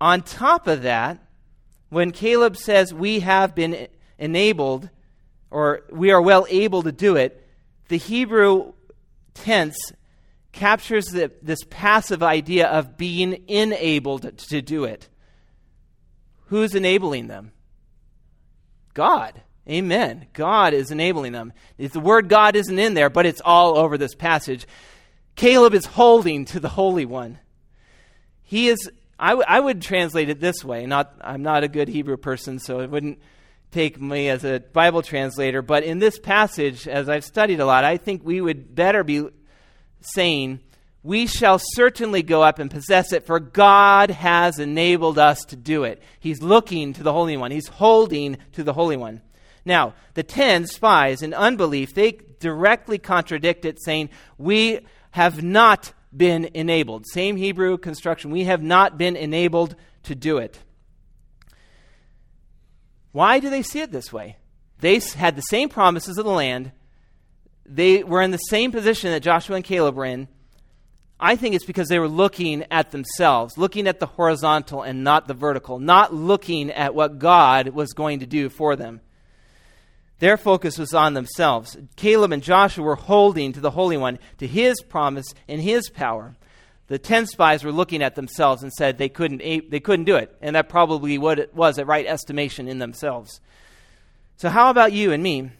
On 0.00 0.22
top 0.22 0.66
of 0.66 0.82
that, 0.82 1.18
when 1.88 2.10
Caleb 2.12 2.56
says, 2.56 2.94
We 2.94 3.20
have 3.20 3.54
been 3.54 3.88
enabled 4.18 4.88
or 5.50 5.82
we 5.90 6.10
are 6.12 6.22
well 6.22 6.46
able 6.48 6.82
to 6.82 6.92
do 6.92 7.16
it, 7.16 7.46
the 7.88 7.96
Hebrew 7.96 8.72
tense 9.34 9.76
captures 10.52 11.06
the, 11.06 11.32
this 11.42 11.60
passive 11.68 12.22
idea 12.22 12.68
of 12.68 12.96
being 12.96 13.44
enabled 13.48 14.38
to 14.38 14.62
do 14.62 14.84
it. 14.84 15.08
Who's 16.46 16.74
enabling 16.74 17.28
them? 17.28 17.52
God. 18.94 19.40
Amen. 19.68 20.26
God 20.32 20.74
is 20.74 20.90
enabling 20.90 21.32
them. 21.32 21.52
If 21.78 21.92
the 21.92 22.00
word 22.00 22.28
God 22.28 22.56
isn't 22.56 22.78
in 22.78 22.94
there, 22.94 23.10
but 23.10 23.26
it's 23.26 23.42
all 23.44 23.78
over 23.78 23.96
this 23.96 24.14
passage. 24.14 24.66
Caleb 25.36 25.74
is 25.74 25.86
holding 25.86 26.44
to 26.46 26.58
the 26.58 26.68
Holy 26.68 27.04
One. 27.04 27.38
He 28.42 28.68
is, 28.68 28.90
I, 29.20 29.30
w- 29.30 29.44
I 29.46 29.60
would 29.60 29.82
translate 29.82 30.30
it 30.30 30.40
this 30.40 30.64
way. 30.64 30.86
Not, 30.86 31.14
I'm 31.20 31.42
not 31.42 31.62
a 31.62 31.68
good 31.68 31.88
Hebrew 31.88 32.16
person, 32.16 32.58
so 32.58 32.80
it 32.80 32.90
wouldn't 32.90 33.20
take 33.70 34.00
me 34.00 34.30
as 34.30 34.44
a 34.44 34.60
Bible 34.60 35.02
translator, 35.02 35.60
but 35.60 35.84
in 35.84 35.98
this 35.98 36.18
passage, 36.18 36.88
as 36.88 37.08
I've 37.08 37.24
studied 37.24 37.60
a 37.60 37.66
lot, 37.66 37.84
I 37.84 37.98
think 37.98 38.22
we 38.24 38.40
would 38.40 38.74
better 38.74 39.04
be 39.04 39.28
saying, 40.00 40.60
We 41.02 41.26
shall 41.26 41.60
certainly 41.74 42.22
go 42.22 42.42
up 42.42 42.58
and 42.58 42.70
possess 42.70 43.12
it, 43.12 43.26
for 43.26 43.38
God 43.38 44.10
has 44.10 44.58
enabled 44.58 45.18
us 45.18 45.44
to 45.46 45.56
do 45.56 45.84
it. 45.84 46.02
He's 46.18 46.42
looking 46.42 46.94
to 46.94 47.02
the 47.02 47.12
Holy 47.12 47.36
One, 47.36 47.50
He's 47.50 47.68
holding 47.68 48.38
to 48.52 48.64
the 48.64 48.72
Holy 48.72 48.96
One. 48.96 49.20
Now, 49.66 49.92
the 50.14 50.22
ten 50.22 50.66
spies 50.66 51.20
in 51.22 51.34
unbelief, 51.34 51.94
they 51.94 52.18
directly 52.40 52.98
contradict 52.98 53.66
it, 53.66 53.82
saying, 53.84 54.08
We 54.38 54.80
have 55.10 55.42
not 55.42 55.92
been 56.16 56.50
enabled. 56.54 57.06
Same 57.06 57.36
Hebrew 57.36 57.78
construction. 57.78 58.30
We 58.30 58.44
have 58.44 58.62
not 58.62 58.98
been 58.98 59.16
enabled 59.16 59.76
to 60.04 60.14
do 60.14 60.38
it. 60.38 60.58
Why 63.12 63.40
do 63.40 63.50
they 63.50 63.62
see 63.62 63.80
it 63.80 63.92
this 63.92 64.12
way? 64.12 64.36
They 64.80 64.98
had 64.98 65.36
the 65.36 65.42
same 65.42 65.68
promises 65.68 66.18
of 66.18 66.24
the 66.24 66.30
land. 66.30 66.72
They 67.66 68.02
were 68.02 68.22
in 68.22 68.30
the 68.30 68.38
same 68.38 68.72
position 68.72 69.10
that 69.10 69.22
Joshua 69.22 69.56
and 69.56 69.64
Caleb 69.64 69.96
were 69.96 70.04
in. 70.04 70.28
I 71.18 71.36
think 71.36 71.54
it's 71.54 71.66
because 71.66 71.88
they 71.88 71.98
were 71.98 72.08
looking 72.08 72.64
at 72.70 72.92
themselves, 72.92 73.58
looking 73.58 73.86
at 73.86 74.00
the 74.00 74.06
horizontal 74.06 74.82
and 74.82 75.04
not 75.04 75.28
the 75.28 75.34
vertical, 75.34 75.78
not 75.78 76.14
looking 76.14 76.70
at 76.70 76.94
what 76.94 77.18
God 77.18 77.68
was 77.68 77.92
going 77.92 78.20
to 78.20 78.26
do 78.26 78.48
for 78.48 78.74
them. 78.74 79.02
Their 80.20 80.36
focus 80.36 80.78
was 80.78 80.94
on 80.94 81.14
themselves. 81.14 81.76
Caleb 81.96 82.32
and 82.32 82.42
Joshua 82.42 82.84
were 82.84 82.94
holding 82.94 83.52
to 83.52 83.60
the 83.60 83.72
Holy 83.72 83.96
One, 83.96 84.18
to 84.38 84.46
his 84.46 84.80
promise 84.82 85.34
and 85.48 85.60
his 85.60 85.90
power 85.90 86.36
the 86.90 86.98
10 86.98 87.28
spies 87.28 87.62
were 87.62 87.70
looking 87.70 88.02
at 88.02 88.16
themselves 88.16 88.64
and 88.64 88.72
said 88.72 88.98
they 88.98 89.08
couldn't, 89.08 89.38
they 89.38 89.78
couldn't 89.78 90.06
do 90.06 90.16
it. 90.16 90.36
And 90.42 90.56
that 90.56 90.68
probably 90.68 91.18
what 91.18 91.38
it 91.38 91.54
was 91.54 91.78
a 91.78 91.84
right 91.84 92.04
estimation 92.04 92.66
in 92.66 92.80
themselves. 92.80 93.40
So, 94.36 94.48
how 94.48 94.70
about 94.70 94.92
you 94.92 95.12
and 95.12 95.22
me? 95.22 95.52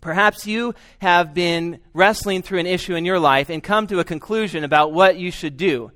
Perhaps 0.00 0.44
you 0.44 0.74
have 0.98 1.34
been 1.34 1.78
wrestling 1.92 2.42
through 2.42 2.58
an 2.58 2.66
issue 2.66 2.96
in 2.96 3.04
your 3.04 3.20
life 3.20 3.48
and 3.48 3.62
come 3.62 3.86
to 3.86 4.00
a 4.00 4.04
conclusion 4.04 4.64
about 4.64 4.92
what 4.92 5.18
you 5.18 5.30
should 5.30 5.56
do. 5.56 5.92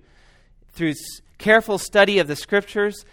Through 0.74 0.94
careful 1.38 1.78
study 1.78 2.20
of 2.20 2.28
the 2.28 2.36
scriptures, 2.36 3.04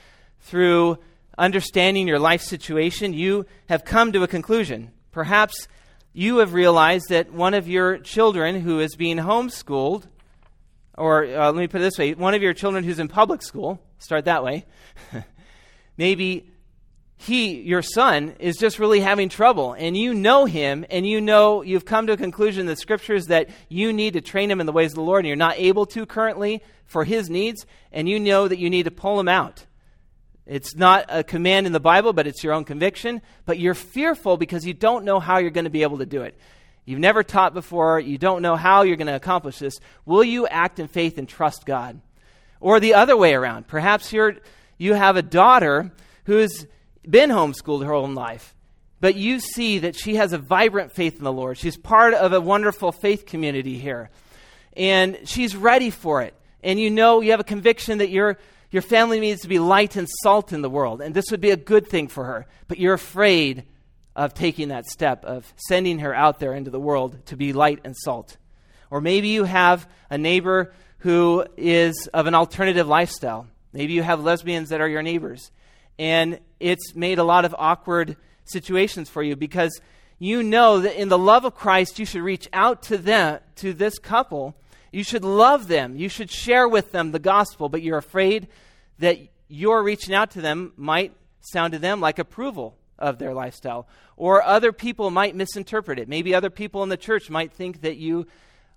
through 0.42 1.00
understanding 1.40 2.08
your 2.08 2.20
life 2.20 2.42
situation, 2.42 3.14
you 3.14 3.46
have 3.68 3.84
come 3.84 4.12
to 4.12 4.22
a 4.22 4.28
conclusion. 4.28 4.92
Perhaps 5.12 5.68
you 6.14 6.38
have 6.38 6.54
realized 6.54 7.10
that 7.10 7.32
one 7.32 7.56
of 7.56 7.68
your 7.68 7.98
children 7.98 8.62
who 8.62 8.80
is 8.80 8.96
being 8.96 9.18
homeschooled 9.18 10.04
or 11.00 11.24
uh, 11.24 11.46
let 11.46 11.56
me 11.56 11.68
put 11.68 11.82
it 11.82 11.86
this 11.86 11.98
way 11.98 12.14
one 12.14 12.34
of 12.34 12.42
your 12.42 12.54
children 12.54 12.84
who's 12.84 13.00
in 13.00 13.08
public 13.08 13.42
school, 13.42 13.82
start 13.98 14.26
that 14.26 14.44
way, 14.44 14.66
maybe 15.98 16.52
he, 17.16 17.62
your 17.62 17.82
son, 17.82 18.36
is 18.40 18.56
just 18.58 18.80
really 18.80 19.02
having 19.02 19.28
trouble, 19.28 19.74
and 19.74 19.98
you 19.98 20.14
know 20.14 20.46
him, 20.46 20.86
and 20.90 21.06
you 21.06 21.20
know 21.20 21.62
you've 21.62 21.84
come 21.84 22.08
to 22.08 22.14
a 22.14 22.18
conclusion 22.18 22.62
in 22.62 22.66
the 22.68 22.78
scriptures 22.78 23.28
that 23.28 23.50
you 23.68 23.92
need 23.92 24.14
to 24.14 24.22
train 24.22 24.50
him 24.50 24.62
in 24.62 24.66
the 24.66 24.72
ways 24.72 24.92
of 24.92 24.96
the 24.96 25.02
Lord, 25.02 25.20
and 25.20 25.28
you're 25.28 25.36
not 25.36 25.58
able 25.58 25.86
to 25.88 26.06
currently 26.06 26.62
for 26.86 27.04
his 27.04 27.30
needs, 27.30 27.66
and 27.92 28.08
you 28.08 28.20
know 28.20 28.48
that 28.48 28.60
you 28.60 28.70
need 28.70 28.84
to 28.84 28.92
pull 28.92 29.20
him 29.20 29.28
out. 29.28 29.66
It's 30.50 30.76
not 30.76 31.06
a 31.10 31.24
command 31.24 31.68
in 31.68 31.74
the 31.74 31.80
Bible, 31.80 32.12
but 32.12 32.26
it's 32.26 32.44
your 32.44 32.54
own 32.54 32.66
conviction. 32.66 33.22
But 33.46 33.60
you're 33.60 33.76
fearful 33.76 34.36
because 34.36 34.66
you 34.66 34.74
don't 34.74 35.06
know 35.06 35.20
how 35.20 35.38
you're 35.38 35.52
going 35.52 35.66
to 35.66 35.70
be 35.70 35.84
able 35.84 36.00
to 36.00 36.08
do 36.08 36.24
it. 36.24 36.38
You've 36.86 37.00
never 37.00 37.22
taught 37.22 37.54
before. 37.54 38.00
You 38.00 38.18
don't 38.18 38.42
know 38.42 38.56
how 38.56 38.82
you're 38.82 38.98
going 38.98 39.08
to 39.08 39.16
accomplish 39.16 39.60
this. 39.60 39.80
Will 40.06 40.24
you 40.24 40.48
act 40.48 40.80
in 40.80 40.88
faith 40.88 41.20
and 41.20 41.30
trust 41.30 41.66
God? 41.66 42.02
Or 42.60 42.80
the 42.80 42.96
other 42.96 43.16
way 43.16 43.36
around. 43.36 43.68
Perhaps 43.68 44.12
you're, 44.12 44.38
you 44.80 44.96
have 44.96 45.16
a 45.16 45.22
daughter 45.22 45.92
who's 46.24 46.66
been 47.08 47.30
homeschooled 47.30 47.86
her 47.86 47.94
whole 47.94 48.10
life, 48.10 48.56
but 49.00 49.16
you 49.16 49.40
see 49.40 49.80
that 49.80 49.96
she 49.96 50.16
has 50.16 50.34
a 50.34 50.38
vibrant 50.38 50.92
faith 50.92 51.18
in 51.18 51.24
the 51.24 51.32
Lord. 51.32 51.58
She's 51.58 51.78
part 51.78 52.14
of 52.14 52.34
a 52.34 52.42
wonderful 52.42 52.92
faith 52.92 53.26
community 53.26 53.78
here, 53.78 54.10
and 54.76 55.18
she's 55.26 55.56
ready 55.56 55.90
for 55.90 56.22
it. 56.22 56.34
And 56.64 56.80
you 56.80 56.90
know, 56.90 57.22
you 57.22 57.32
have 57.32 57.40
a 57.40 57.46
conviction 57.46 58.00
that 58.00 58.10
your, 58.10 58.38
your 58.72 58.82
family 58.82 59.20
needs 59.20 59.42
to 59.42 59.48
be 59.48 59.60
light 59.60 59.96
and 59.96 60.08
salt 60.22 60.54
in 60.54 60.62
the 60.62 60.70
world, 60.70 61.02
and 61.02 61.16
this 61.16 61.32
would 61.32 61.42
be 61.42 61.52
a 61.52 61.58
good 61.58 61.88
thing 61.88 62.08
for 62.08 62.26
her, 62.26 62.46
but 62.68 62.80
you're 62.80 62.94
afraid 62.94 63.64
of 64.16 64.34
taking 64.34 64.68
that 64.68 64.86
step 64.86 65.24
of 65.24 65.52
sending 65.56 66.00
her 66.00 66.14
out 66.14 66.40
there 66.40 66.54
into 66.54 66.70
the 66.70 66.80
world 66.80 67.26
to 67.28 67.38
be 67.38 67.54
light 67.54 67.80
and 67.84 67.96
salt. 67.96 68.38
Or 68.92 69.02
maybe 69.02 69.30
you 69.30 69.44
have 69.44 69.88
a 70.10 70.18
neighbor 70.18 70.74
who 71.00 71.46
is 71.56 72.10
of 72.14 72.28
an 72.28 72.36
alternative 72.36 72.88
lifestyle. 72.88 73.48
Maybe 73.72 73.94
you 73.94 74.04
have 74.04 74.24
lesbians 74.24 74.70
that 74.70 74.82
are 74.82 74.88
your 74.88 75.04
neighbors. 75.04 75.52
And 75.98 76.40
it's 76.60 76.96
made 76.96 77.20
a 77.20 77.24
lot 77.24 77.46
of 77.46 77.56
awkward 77.58 78.18
situations 78.46 79.10
for 79.10 79.24
you 79.24 79.36
because 79.36 79.80
you 80.18 80.44
know 80.44 80.80
that 80.80 81.00
in 81.00 81.08
the 81.08 81.18
love 81.18 81.46
of 81.46 81.56
Christ, 81.56 82.00
you 82.00 82.06
should 82.06 82.22
reach 82.22 82.50
out 82.52 82.84
to 82.84 82.98
them, 82.98 83.40
to 83.58 83.74
this 83.74 84.00
couple. 84.00 84.56
You 84.92 85.04
should 85.04 85.24
love 85.24 85.68
them. 85.68 85.96
You 85.96 86.10
should 86.10 86.32
share 86.32 86.68
with 86.68 86.92
them 86.92 87.12
the 87.12 87.20
gospel, 87.20 87.70
but 87.70 87.82
you're 87.82 87.98
afraid 87.98 88.48
that 89.00 89.18
your 89.48 89.84
reaching 89.84 90.14
out 90.14 90.32
to 90.32 90.42
them 90.42 90.74
might 90.78 91.14
sound 91.42 91.74
to 91.74 91.80
them 91.80 92.02
like 92.02 92.20
approval 92.20 92.78
of 92.98 93.18
their 93.18 93.34
lifestyle. 93.34 93.88
Or 94.18 94.44
other 94.44 94.72
people 94.72 95.10
might 95.10 95.36
misinterpret 95.36 96.00
it. 96.00 96.10
Maybe 96.10 96.36
other 96.36 96.50
people 96.50 96.84
in 96.84 96.90
the 96.90 96.98
church 96.98 97.30
might 97.30 97.54
think 97.54 97.82
that 97.82 97.98
you 97.98 98.28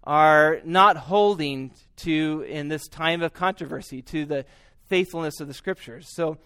are 0.05 0.61
not 0.65 0.97
holding 0.97 1.73
to, 1.97 2.45
in 2.49 2.69
this 2.69 2.87
time 2.89 3.23
of 3.23 3.33
controversy, 3.33 4.03
to 4.03 4.25
the 4.25 4.45
faithfulness 4.89 5.41
of 5.41 5.49
the 5.49 5.55
scriptures. 5.55 6.09
So, 6.15 6.39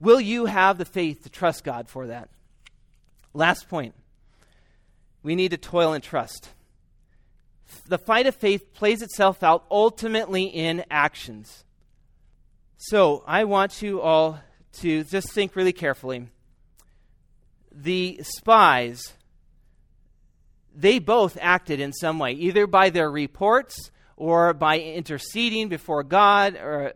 will 0.00 0.20
you 0.20 0.46
have 0.46 0.78
the 0.78 0.84
faith 0.84 1.24
to 1.24 1.30
trust 1.30 1.64
God 1.64 1.88
for 1.88 2.06
that? 2.06 2.28
Last 3.34 3.68
point 3.68 3.94
we 5.22 5.34
need 5.34 5.50
to 5.50 5.56
toil 5.56 5.92
and 5.92 6.02
trust. 6.02 6.50
The 7.86 7.98
fight 7.98 8.26
of 8.26 8.34
faith 8.34 8.72
plays 8.74 9.02
itself 9.02 9.42
out 9.42 9.64
ultimately 9.70 10.44
in 10.44 10.84
actions. 10.90 11.64
So, 12.76 13.24
I 13.26 13.44
want 13.44 13.82
you 13.82 14.00
all 14.00 14.40
to 14.80 15.04
just 15.04 15.32
think 15.32 15.56
really 15.56 15.72
carefully. 15.72 16.28
The 17.72 18.20
spies, 18.22 19.14
they 20.74 20.98
both 20.98 21.36
acted 21.40 21.80
in 21.80 21.92
some 21.92 22.18
way, 22.18 22.32
either 22.32 22.66
by 22.66 22.90
their 22.90 23.10
reports 23.10 23.90
or 24.16 24.54
by 24.54 24.78
interceding 24.78 25.68
before 25.68 26.02
God 26.02 26.56
or 26.56 26.94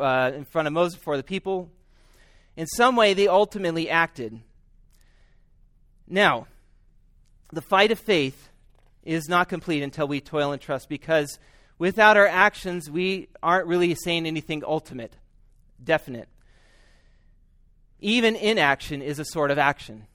uh, 0.00 0.32
in 0.34 0.44
front 0.44 0.66
of 0.66 0.72
Moses 0.72 0.98
before 0.98 1.16
the 1.16 1.22
people. 1.22 1.70
In 2.56 2.66
some 2.66 2.96
way, 2.96 3.14
they 3.14 3.28
ultimately 3.28 3.90
acted. 3.90 4.40
Now, 6.06 6.46
the 7.52 7.62
fight 7.62 7.90
of 7.90 7.98
faith 7.98 8.50
is 9.04 9.28
not 9.28 9.48
complete 9.48 9.82
until 9.82 10.08
we 10.08 10.20
toil 10.20 10.52
and 10.52 10.60
trust 10.60 10.88
because 10.88 11.38
without 11.78 12.16
our 12.16 12.26
actions, 12.26 12.90
we 12.90 13.28
aren't 13.42 13.66
really 13.66 13.94
saying 13.94 14.26
anything 14.26 14.62
ultimate, 14.66 15.14
definite. 15.82 16.28
Even 18.00 18.36
inaction 18.36 19.02
is 19.02 19.18
a 19.18 19.24
sort 19.24 19.50
of 19.50 19.58
action. 19.58 20.06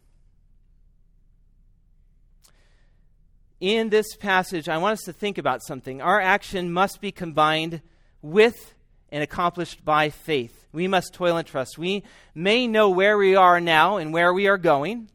In 3.60 3.90
this 3.90 4.16
passage, 4.16 4.70
I 4.70 4.78
want 4.78 4.94
us 4.94 5.04
to 5.04 5.14
think 5.14 5.38
about 5.38 5.62
something. 5.64 6.02
Our 6.02 6.22
action 6.22 6.72
must 6.72 7.02
be 7.02 7.12
combined 7.12 7.82
with 8.22 8.74
and 9.12 9.24
accomplished 9.24 9.84
by 9.84 10.10
faith. 10.10 10.68
We 10.72 10.88
must 10.88 11.14
toil 11.14 11.36
and 11.36 11.48
trust. 11.48 11.78
We 11.78 12.04
may 12.34 12.68
know 12.68 12.90
where 12.90 13.18
we 13.18 13.36
are 13.36 13.60
now 13.60 13.98
and 13.98 14.14
where 14.14 14.34
we 14.34 14.48
are 14.48 14.58
going, 14.58 15.10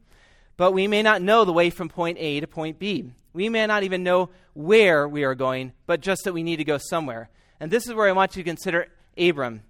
but 0.57 0.73
we 0.73 0.87
may 0.87 1.01
not 1.01 1.21
know 1.21 1.43
the 1.43 1.53
way 1.53 1.69
from 1.69 1.89
point 1.89 2.17
A 2.19 2.39
to 2.39 2.47
point 2.47 2.77
B. 2.77 3.11
We 3.35 3.49
may 3.49 3.67
not 3.67 3.83
even 3.83 4.01
know 4.01 4.29
where 4.53 5.09
we 5.09 5.25
are 5.25 5.35
going, 5.35 5.73
but 5.85 5.99
just 5.99 6.23
that 6.23 6.33
we 6.33 6.41
need 6.41 6.55
to 6.55 6.63
go 6.63 6.77
somewhere. 6.77 7.29
And 7.59 7.69
this 7.69 7.85
is 7.85 7.93
where 7.93 8.07
I 8.07 8.13
want 8.13 8.37
you 8.37 8.43
to 8.43 8.49
consider 8.49 8.87
Abram. 9.17 9.61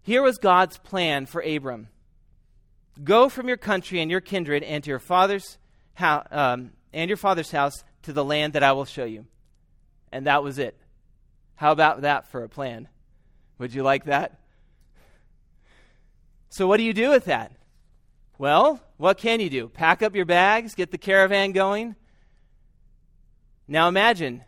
Here 0.00 0.22
was 0.22 0.38
God's 0.38 0.78
plan 0.78 1.26
for 1.26 1.42
Abram 1.42 1.88
Go 3.04 3.28
from 3.28 3.48
your 3.48 3.58
country 3.58 4.00
and 4.00 4.10
your 4.10 4.22
kindred 4.22 4.62
and 4.62 4.82
to 4.82 4.88
your 4.88 4.98
father's 4.98 5.58
house, 5.92 6.26
um, 6.30 6.72
and 6.94 7.08
your 7.08 7.18
father's 7.18 7.50
house 7.50 7.84
to 8.02 8.14
the 8.14 8.24
land 8.24 8.54
that 8.54 8.62
I 8.62 8.72
will 8.72 8.86
show 8.86 9.04
you. 9.04 9.26
And 10.10 10.26
that 10.26 10.42
was 10.42 10.58
it. 10.58 10.76
How 11.54 11.70
about 11.70 12.00
that 12.00 12.28
for 12.28 12.42
a 12.42 12.48
plan? 12.48 12.88
Would 13.58 13.74
you 13.74 13.82
like 13.82 14.04
that? 14.06 14.40
So, 16.48 16.66
what 16.66 16.78
do 16.78 16.82
you 16.82 16.94
do 16.94 17.10
with 17.10 17.26
that? 17.26 17.52
Well, 18.38 18.80
what 19.00 19.16
can 19.16 19.40
you 19.40 19.48
do? 19.48 19.66
Pack 19.66 20.02
up 20.02 20.14
your 20.14 20.26
bags, 20.26 20.74
get 20.74 20.90
the 20.90 20.98
caravan 20.98 21.52
going. 21.52 21.96
Now 23.66 23.88
imagine, 23.88 24.44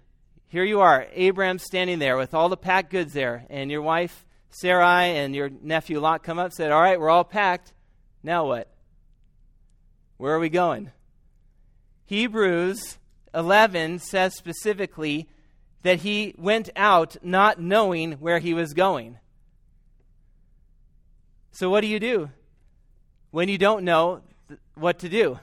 here 0.47 0.63
you 0.63 0.83
are, 0.83 1.07
Abraham 1.15 1.59
standing 1.59 1.99
there 1.99 2.19
with 2.19 2.35
all 2.35 2.51
the 2.51 2.57
packed 2.59 2.91
goods 2.91 3.15
there, 3.15 3.47
and 3.49 3.71
your 3.71 3.81
wife 3.81 4.27
Sarai 4.51 5.17
and 5.17 5.35
your 5.35 5.49
nephew 5.49 6.01
Lot 6.01 6.23
come 6.23 6.39
up 6.39 6.53
said, 6.53 6.71
All 6.71 6.83
right, 6.83 7.01
we're 7.01 7.09
all 7.09 7.25
packed. 7.25 7.73
Now 8.23 8.47
what? 8.47 8.69
Where 10.19 10.35
are 10.35 10.39
we 10.39 10.51
going? 10.51 10.91
Hebrews 12.05 12.99
11 13.33 14.01
says 14.01 14.37
specifically 14.37 15.31
that 15.81 16.01
he 16.01 16.35
went 16.37 16.69
out 16.77 17.17
not 17.23 17.59
knowing 17.59 18.13
where 18.13 18.39
he 18.39 18.53
was 18.53 18.75
going. 18.75 19.17
So, 21.53 21.71
what 21.71 21.81
do 21.81 21.87
you 21.87 21.99
do 21.99 22.29
when 23.31 23.49
you 23.49 23.57
don't 23.57 23.85
know 23.85 24.21
what 24.75 25.01
to 25.01 25.09
do? 25.09 25.39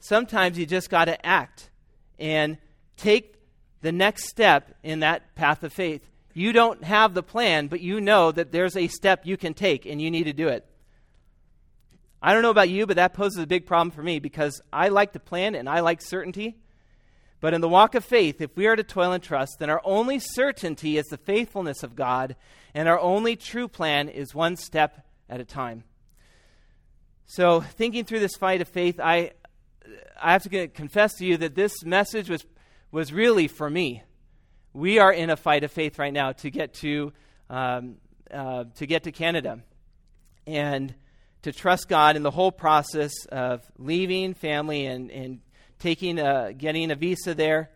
Sometimes 0.00 0.58
you 0.58 0.66
just 0.66 0.90
got 0.90 1.06
to 1.06 1.24
act 1.24 1.70
and 2.18 2.58
take 2.96 3.36
the 3.80 3.92
next 3.92 4.28
step 4.28 4.76
in 4.82 5.00
that 5.00 5.34
path 5.34 5.62
of 5.62 5.72
faith. 5.72 6.08
You 6.32 6.52
don't 6.52 6.82
have 6.84 7.14
the 7.14 7.22
plan, 7.22 7.68
but 7.68 7.80
you 7.80 8.00
know 8.00 8.32
that 8.32 8.52
there's 8.52 8.76
a 8.76 8.88
step 8.88 9.24
you 9.24 9.36
can 9.36 9.54
take 9.54 9.86
and 9.86 10.00
you 10.00 10.10
need 10.10 10.24
to 10.24 10.32
do 10.32 10.48
it. 10.48 10.66
I 12.20 12.32
don't 12.32 12.42
know 12.42 12.50
about 12.50 12.70
you, 12.70 12.86
but 12.86 12.96
that 12.96 13.12
poses 13.12 13.38
a 13.38 13.46
big 13.46 13.66
problem 13.66 13.90
for 13.90 14.02
me 14.02 14.18
because 14.18 14.60
I 14.72 14.88
like 14.88 15.12
to 15.12 15.20
plan 15.20 15.54
and 15.54 15.68
I 15.68 15.80
like 15.80 16.00
certainty. 16.00 16.56
But 17.40 17.52
in 17.52 17.60
the 17.60 17.68
walk 17.68 17.94
of 17.94 18.04
faith, 18.04 18.40
if 18.40 18.56
we 18.56 18.66
are 18.66 18.74
to 18.74 18.82
toil 18.82 19.12
and 19.12 19.22
trust, 19.22 19.58
then 19.58 19.68
our 19.68 19.82
only 19.84 20.18
certainty 20.18 20.96
is 20.96 21.04
the 21.06 21.18
faithfulness 21.18 21.82
of 21.82 21.94
God, 21.94 22.36
and 22.72 22.88
our 22.88 22.98
only 22.98 23.36
true 23.36 23.68
plan 23.68 24.08
is 24.08 24.34
one 24.34 24.56
step 24.56 25.06
at 25.28 25.40
a 25.40 25.44
time. 25.44 25.84
So, 27.26 27.60
thinking 27.60 28.04
through 28.04 28.20
this 28.20 28.36
fight 28.36 28.60
of 28.60 28.68
faith, 28.68 29.00
I, 29.00 29.32
I 30.20 30.32
have 30.32 30.42
to 30.44 30.68
confess 30.68 31.14
to 31.14 31.26
you 31.26 31.36
that 31.38 31.54
this 31.54 31.84
message 31.84 32.28
was, 32.28 32.44
was 32.92 33.12
really 33.12 33.48
for 33.48 33.68
me. 33.68 34.02
We 34.72 34.98
are 34.98 35.12
in 35.12 35.30
a 35.30 35.36
fight 35.36 35.64
of 35.64 35.72
faith 35.72 35.98
right 35.98 36.12
now 36.12 36.32
to 36.32 36.50
get 36.50 36.74
to, 36.74 37.12
um, 37.48 37.96
uh, 38.30 38.64
to 38.76 38.86
get 38.86 39.04
to 39.04 39.12
Canada. 39.12 39.60
And 40.46 40.94
to 41.44 41.52
trust 41.52 41.90
God 41.90 42.16
in 42.16 42.22
the 42.22 42.30
whole 42.30 42.50
process 42.50 43.12
of 43.30 43.62
leaving 43.78 44.32
family 44.32 44.86
and, 44.86 45.10
and 45.10 45.40
taking 45.78 46.18
a, 46.18 46.54
getting 46.54 46.90
a 46.90 46.94
visa 46.94 47.34
there. 47.34 47.70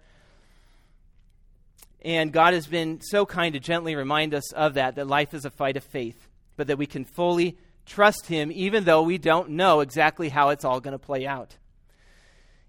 And 2.00 2.32
God 2.32 2.54
has 2.54 2.66
been 2.66 3.02
so 3.02 3.26
kind 3.26 3.52
to 3.52 3.60
gently 3.60 3.94
remind 3.94 4.32
us 4.32 4.52
of 4.52 4.74
that, 4.74 4.94
that 4.94 5.06
life 5.06 5.34
is 5.34 5.44
a 5.44 5.50
fight 5.50 5.76
of 5.76 5.84
faith, 5.84 6.28
but 6.56 6.68
that 6.68 6.78
we 6.78 6.86
can 6.86 7.04
fully 7.04 7.58
trust 7.88 8.26
Him 8.26 8.52
even 8.52 8.84
though 8.84 9.02
we 9.02 9.18
don't 9.18 9.50
know 9.50 9.80
exactly 9.80 10.28
how 10.28 10.50
it's 10.50 10.64
all 10.64 10.80
going 10.80 10.92
to 10.92 10.98
play 10.98 11.26
out. 11.26 11.56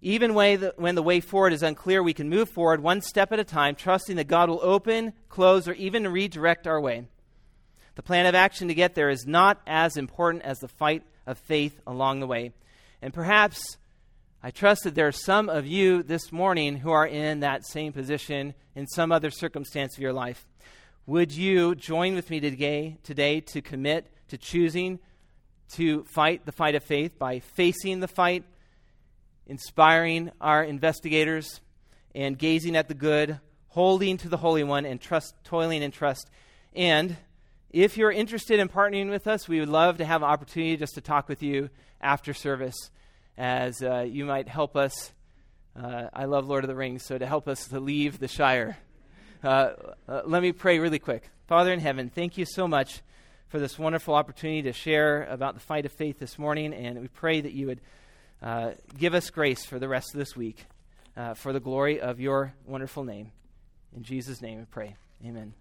Even 0.02 0.34
when 0.34 0.96
the 0.96 1.04
way 1.04 1.20
forward 1.20 1.52
is 1.52 1.62
unclear, 1.62 2.02
we 2.02 2.14
can 2.14 2.30
move 2.30 2.50
forward 2.50 2.82
one 2.82 3.02
step 3.02 3.34
at 3.34 3.40
a 3.40 3.44
time, 3.44 3.76
trusting 3.76 4.16
that 4.16 4.30
God 4.30 4.48
will 4.48 4.62
open, 4.64 5.12
close, 5.28 5.68
or 5.68 5.74
even 5.74 6.08
redirect 6.08 6.68
our 6.68 6.80
way. 6.80 7.06
The 7.96 8.04
plan 8.04 8.26
of 8.26 8.34
action 8.34 8.70
to 8.70 8.74
get 8.74 8.96
there 8.96 9.10
is 9.10 9.28
not 9.28 9.60
as 9.68 9.98
important 9.98 10.44
as 10.44 10.60
the 10.60 10.70
fight 10.70 11.04
of 11.28 11.38
faith 11.38 11.82
along 11.86 12.22
the 12.22 12.28
way. 12.28 12.54
And 13.02 13.14
perhaps 13.14 13.78
I 14.42 14.52
trust 14.52 14.86
that 14.86 14.96
there 14.96 15.08
are 15.08 15.12
some 15.12 15.50
of 15.50 15.68
you 15.68 16.02
this 16.02 16.32
morning 16.32 16.78
who 16.78 16.92
are 16.92 17.06
in 17.06 17.42
that 17.42 17.68
same 17.68 17.92
position 17.92 18.54
in 18.76 18.88
some 18.88 19.12
other 19.12 19.30
circumstance 19.30 19.98
of 19.98 20.02
your 20.02 20.14
life. 20.14 20.48
Would 21.08 21.34
you 21.34 21.76
join 21.76 22.16
with 22.16 22.30
me 22.30 22.40
today, 22.40 23.00
today 23.04 23.42
to 23.42 23.62
commit 23.62 24.10
to 24.30 24.38
choosing 24.38 25.00
to 25.74 26.04
fight 26.04 26.46
the 26.46 26.52
fight 26.52 26.76
of 26.76 26.84
faith 26.84 27.18
by 27.20 27.40
facing 27.40 28.00
the 28.00 28.08
fight, 28.08 28.44
inspiring 29.48 30.32
our 30.42 30.64
investigators, 30.64 31.62
and 32.16 32.38
gazing 32.38 32.76
at 32.76 32.88
the 32.88 32.94
good, 32.94 33.40
holding 33.70 34.18
to 34.18 34.30
the 34.30 34.38
Holy 34.38 34.64
One, 34.64 34.86
and 34.86 35.00
trust, 35.00 35.36
toiling 35.44 35.84
in 35.84 35.92
trust. 35.92 36.30
And 36.74 37.18
if 37.70 37.98
you're 37.98 38.12
interested 38.12 38.60
in 38.60 38.68
partnering 38.68 39.10
with 39.10 39.28
us, 39.28 39.48
we 39.48 39.60
would 39.60 39.70
love 39.70 39.98
to 39.98 40.06
have 40.06 40.24
an 40.24 40.30
opportunity 40.30 40.76
just 40.78 40.96
to 40.96 41.02
talk 41.02 41.30
with 41.30 41.44
you 41.44 41.70
after 42.02 42.34
service 42.34 42.90
as 43.38 43.82
uh, 43.82 44.02
you 44.02 44.26
might 44.26 44.48
help 44.48 44.76
us. 44.76 45.12
Uh, 45.76 46.08
I 46.14 46.26
love 46.26 46.48
Lord 46.48 46.64
of 46.64 46.68
the 46.68 46.76
Rings, 46.76 47.06
so 47.06 47.18
to 47.18 47.26
help 47.26 47.48
us 47.48 47.68
to 47.68 47.80
leave 47.80 48.20
the 48.20 48.28
Shire. 48.28 48.78
Uh, 49.44 49.72
uh, 50.08 50.22
let 50.26 50.42
me 50.42 50.52
pray 50.52 50.80
really 50.80 51.00
quick. 51.00 51.30
Father 51.48 51.72
in 51.72 51.80
heaven, 51.80 52.10
thank 52.10 52.38
you 52.38 52.46
so 52.46 52.68
much 52.68 53.02
for 53.50 53.60
this 53.60 53.78
wonderful 53.78 54.14
opportunity 54.14 54.62
to 54.64 54.74
share 54.74 55.24
about 55.24 55.56
the 55.56 55.60
fight 55.60 55.86
of 55.86 55.92
faith 55.92 56.20
this 56.20 56.38
morning, 56.38 56.74
and 56.74 57.00
we 57.02 57.08
pray 57.08 57.42
that 57.42 57.52
you 57.52 57.68
would 57.68 57.82
uh, 58.42 58.72
give 58.98 59.14
us 59.14 59.30
grace 59.30 59.66
for 59.66 59.80
the 59.80 59.88
rest 59.88 60.14
of 60.14 60.20
this 60.20 60.36
week 60.36 60.66
uh, 61.18 61.34
for 61.34 61.52
the 61.52 61.60
glory 61.60 62.00
of 62.00 62.20
your 62.20 62.54
wonderful 62.66 63.04
name. 63.04 63.32
In 63.96 64.04
Jesus' 64.04 64.42
name 64.42 64.60
we 64.60 64.66
pray. 64.66 64.96
Amen. 65.26 65.54